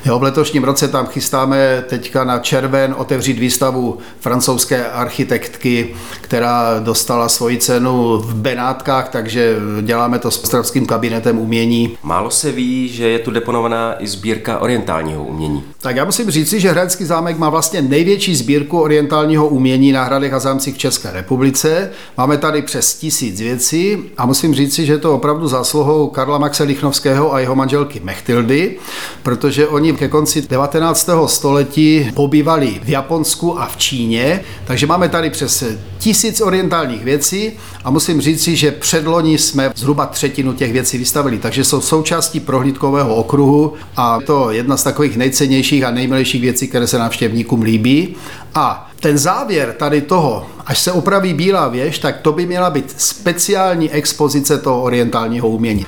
jo, 0.05 0.19
v 0.19 0.23
letošním 0.23 0.65
roce 0.65 0.89
tam 0.89 1.07
chystáme 1.07 1.85
teďka 1.89 2.25
na 2.25 2.39
červen 2.39 2.95
otevřít 2.99 3.39
výstavu 3.39 3.99
francouzské 4.21 4.87
architektky, 4.87 5.95
která 6.21 6.81
dostala 6.81 7.29
svoji 7.29 7.59
cenu 7.59 7.84
scénu 7.85 8.19
v 8.19 8.35
Benátkách, 8.35 9.09
takže 9.09 9.57
děláme 9.83 10.19
to 10.19 10.31
s 10.31 10.45
ostravským 10.45 10.87
kabinetem 10.87 11.39
umění. 11.39 11.99
Málo 12.03 12.31
se 12.31 12.53
ví, 12.53 12.89
že 12.89 13.09
je 13.09 13.19
tu 13.19 13.31
deponovaná 13.31 13.95
i 13.99 14.07
sbírka 14.07 14.59
orientálního 14.59 15.25
umění. 15.25 15.63
Tak 15.81 15.97
já 15.97 16.05
musím 16.05 16.31
říci, 16.31 16.61
že 16.61 16.71
Hradecký 16.71 17.05
zámek 17.05 17.39
má 17.39 17.51
vlastně 17.51 17.83
největší 17.83 18.37
sbírku 18.37 18.81
orientálního 18.81 19.49
umění 19.49 19.93
na 19.93 20.05
hradech 20.05 20.33
a 20.33 20.39
zámcích 20.39 20.75
v 20.75 20.79
České 20.79 21.11
republice. 21.13 21.91
Máme 22.17 22.39
tady 22.39 22.63
přes 22.63 22.95
tisíc 22.95 23.41
věcí 23.41 23.99
a 24.17 24.27
musím 24.27 24.55
říci, 24.55 24.87
že 24.87 24.93
je 24.93 24.99
to 24.99 25.15
opravdu 25.15 25.49
zásluhou 25.49 26.09
Karla 26.09 26.39
Maxe 26.39 26.65
Lichnovského 26.65 27.35
a 27.35 27.41
jeho 27.41 27.55
manželky 27.55 28.01
Mechtildy, 28.05 28.77
protože 29.25 29.69
oni 29.69 29.93
ke 29.93 30.09
konci 30.09 30.43
19. 30.43 31.11
století 31.27 32.11
pobývali 32.15 32.81
v 32.85 32.89
Japonsku 32.89 33.61
a 33.61 33.67
v 33.67 33.77
Číně, 33.77 34.41
takže 34.65 34.87
máme 34.87 35.09
tady 35.09 35.31
přes 35.31 35.65
tisíc 35.99 36.41
orientálních 36.41 37.05
věcí 37.05 37.53
a 37.85 37.91
musím 37.91 38.21
říct 38.21 38.43
si, 38.43 38.57
že 38.57 38.71
předloni 38.71 39.39
jsme 39.39 39.73
zhruba 39.77 40.07
třetinu 40.07 40.53
těch 40.53 40.73
věcí 40.73 40.99
vystavili, 40.99 41.39
takže 41.39 41.65
jsou 41.65 41.81
součástí 41.81 42.41
prohlídkového 42.41 43.15
okruhu 43.15 43.73
a 43.97 44.19
to 44.27 44.51
je 44.51 44.57
jedna 44.57 44.77
z 44.77 44.83
takových 44.83 45.17
nejcennějších 45.17 45.85
a 45.85 45.91
nejmilejších 45.91 46.43
věcí, 46.43 46.69
které 46.69 46.87
se 46.87 46.99
návštěvníkům 46.99 47.63
líbí. 47.63 48.17
A 48.55 48.91
ten 49.01 49.19
závěr 49.19 49.75
tady 49.79 50.01
toho, 50.01 50.47
až 50.67 50.79
se 50.79 50.93
opraví 50.93 51.35
bílá 51.35 51.69
věž, 51.69 51.99
tak 51.99 52.21
to 52.21 52.33
by 52.33 52.47
měla 52.47 52.71
být 52.71 52.95
speciální 52.97 53.91
expozice 53.91 54.59
toho 54.59 54.83
orientálního 54.83 55.49
umění. 55.49 55.87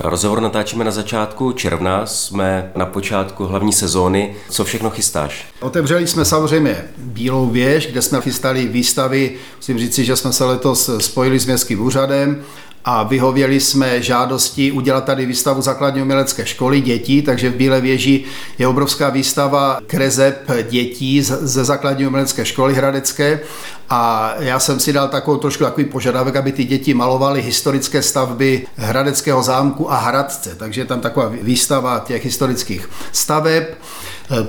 Rozhovor 0.00 0.40
natáčíme 0.40 0.84
na 0.84 0.90
začátku 0.90 1.52
června, 1.52 2.06
jsme 2.06 2.72
na 2.76 2.86
počátku 2.86 3.44
hlavní 3.44 3.72
sezóny. 3.72 4.34
Co 4.50 4.64
všechno 4.64 4.90
chystáš? 4.90 5.46
Otevřeli 5.60 6.06
jsme 6.06 6.24
samozřejmě 6.24 6.84
Bílou 6.98 7.50
věž, 7.50 7.86
kde 7.86 8.02
jsme 8.02 8.20
chystali 8.20 8.68
výstavy. 8.68 9.34
Musím 9.56 9.78
říci, 9.78 10.04
že 10.04 10.16
jsme 10.16 10.32
se 10.32 10.44
letos 10.44 10.90
spojili 10.98 11.38
s 11.38 11.46
městským 11.46 11.82
úřadem 11.82 12.42
a 12.84 13.02
vyhověli 13.02 13.60
jsme 13.60 14.02
žádosti 14.02 14.72
udělat 14.72 15.04
tady 15.04 15.26
výstavu 15.26 15.62
základní 15.62 16.02
umělecké 16.02 16.46
školy 16.46 16.80
dětí, 16.80 17.22
takže 17.22 17.50
v 17.50 17.54
Bílé 17.54 17.80
věži 17.80 18.24
je 18.58 18.68
obrovská 18.68 19.08
výstava 19.08 19.80
krezeb 19.86 20.50
dětí 20.70 21.22
ze 21.22 21.64
základní 21.64 22.06
umělecké 22.06 22.44
školy 22.44 22.74
hradecké 22.74 23.40
a 23.90 24.34
já 24.38 24.58
jsem 24.60 24.80
si 24.80 24.92
dal 24.92 25.08
takovou 25.08 25.36
trošku 25.36 25.64
takový 25.64 25.84
požadavek, 25.84 26.36
aby 26.36 26.52
ty 26.52 26.64
děti 26.64 26.94
malovaly 26.94 27.42
historické 27.42 28.02
stavby 28.02 28.66
Hradeckého 28.76 29.42
zámku 29.42 29.92
a 29.92 29.96
Hradce, 29.96 30.54
takže 30.54 30.80
je 30.80 30.84
tam 30.84 31.00
taková 31.00 31.28
výstava 31.28 31.98
těch 32.06 32.24
historických 32.24 32.88
staveb. 33.12 33.64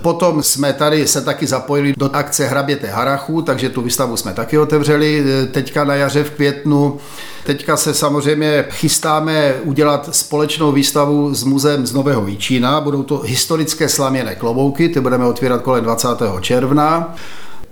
Potom 0.02 0.44
jsme 0.44 0.74
tady 0.74 1.08
se 1.08 1.22
taky 1.22 1.48
zapojili 1.48 1.94
do 1.98 2.10
akce 2.16 2.48
Hraběte 2.48 2.88
Harachu, 2.88 3.42
takže 3.42 3.70
tu 3.70 3.82
výstavu 3.82 4.18
jsme 4.18 4.34
taky 4.34 4.58
otevřeli 4.58 5.24
teďka 5.52 5.84
na 5.84 5.96
jaře 5.96 6.24
v 6.24 6.32
květnu. 6.32 6.98
Teďka 7.46 7.78
se 7.78 7.94
samozřejmě 7.94 8.66
chystáme 8.70 9.54
udělat 9.64 10.16
společnou 10.16 10.72
výstavu 10.72 11.34
s 11.34 11.44
muzeem 11.44 11.86
z 11.86 11.94
Nového 11.94 12.28
Jíčína. 12.28 12.82
Budou 12.82 13.04
to 13.04 13.20
historické 13.20 13.90
slaměné 13.90 14.36
klobouky, 14.36 14.90
ty 14.90 15.00
budeme 15.00 15.26
otvírat 15.26 15.62
kolem 15.62 15.84
20. 15.84 16.08
června 16.42 17.16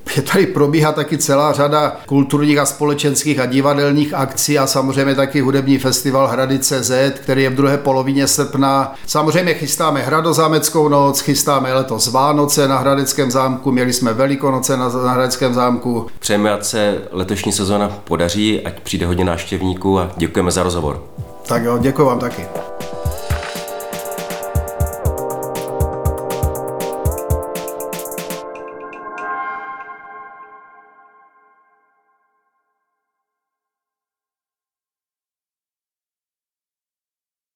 je 0.16 0.22
tady 0.22 0.46
probíhá 0.46 0.92
taky 0.92 1.18
celá 1.18 1.54
řada 1.54 1.98
kulturních 2.06 2.58
a 2.58 2.66
společenských 2.66 3.40
a 3.40 3.46
divadelních 3.46 4.14
akcí 4.14 4.60
a 4.60 4.68
samozřejmě 4.68 5.16
taky 5.16 5.42
hudební 5.42 5.78
festival 5.78 6.28
Hrady 6.28 6.60
CZ, 6.60 6.92
který 7.16 7.44
je 7.44 7.50
v 7.50 7.56
druhé 7.56 7.78
polovině 7.78 8.28
srpna. 8.28 8.96
Samozřejmě 9.08 9.54
chystáme 9.54 10.02
Hradozámeckou 10.02 10.90
noc, 10.90 11.20
chystáme 11.20 11.74
letos 11.74 12.08
Vánoce 12.08 12.68
na 12.68 12.78
Hradeckém 12.78 13.32
zámku, 13.32 13.72
měli 13.72 13.94
jsme 13.94 14.14
Velikonoce 14.14 14.78
na, 14.78 14.90
na 14.90 15.12
Hradeckém 15.12 15.54
zámku. 15.54 16.08
Přejeme, 16.20 16.54
ať 16.54 16.64
se 16.64 17.02
letošní 17.12 17.52
sezóna 17.52 17.88
podaří, 18.04 18.62
ať 18.62 18.80
přijde 18.80 19.06
hodně 19.06 19.26
návštěvníků 19.26 20.00
a 20.00 20.12
děkujeme 20.18 20.52
za 20.52 20.64
rozhovor. 20.64 21.04
Tak 21.48 21.64
jo, 21.64 21.78
děkuji 21.78 22.06
vám 22.06 22.20
taky. 22.20 22.46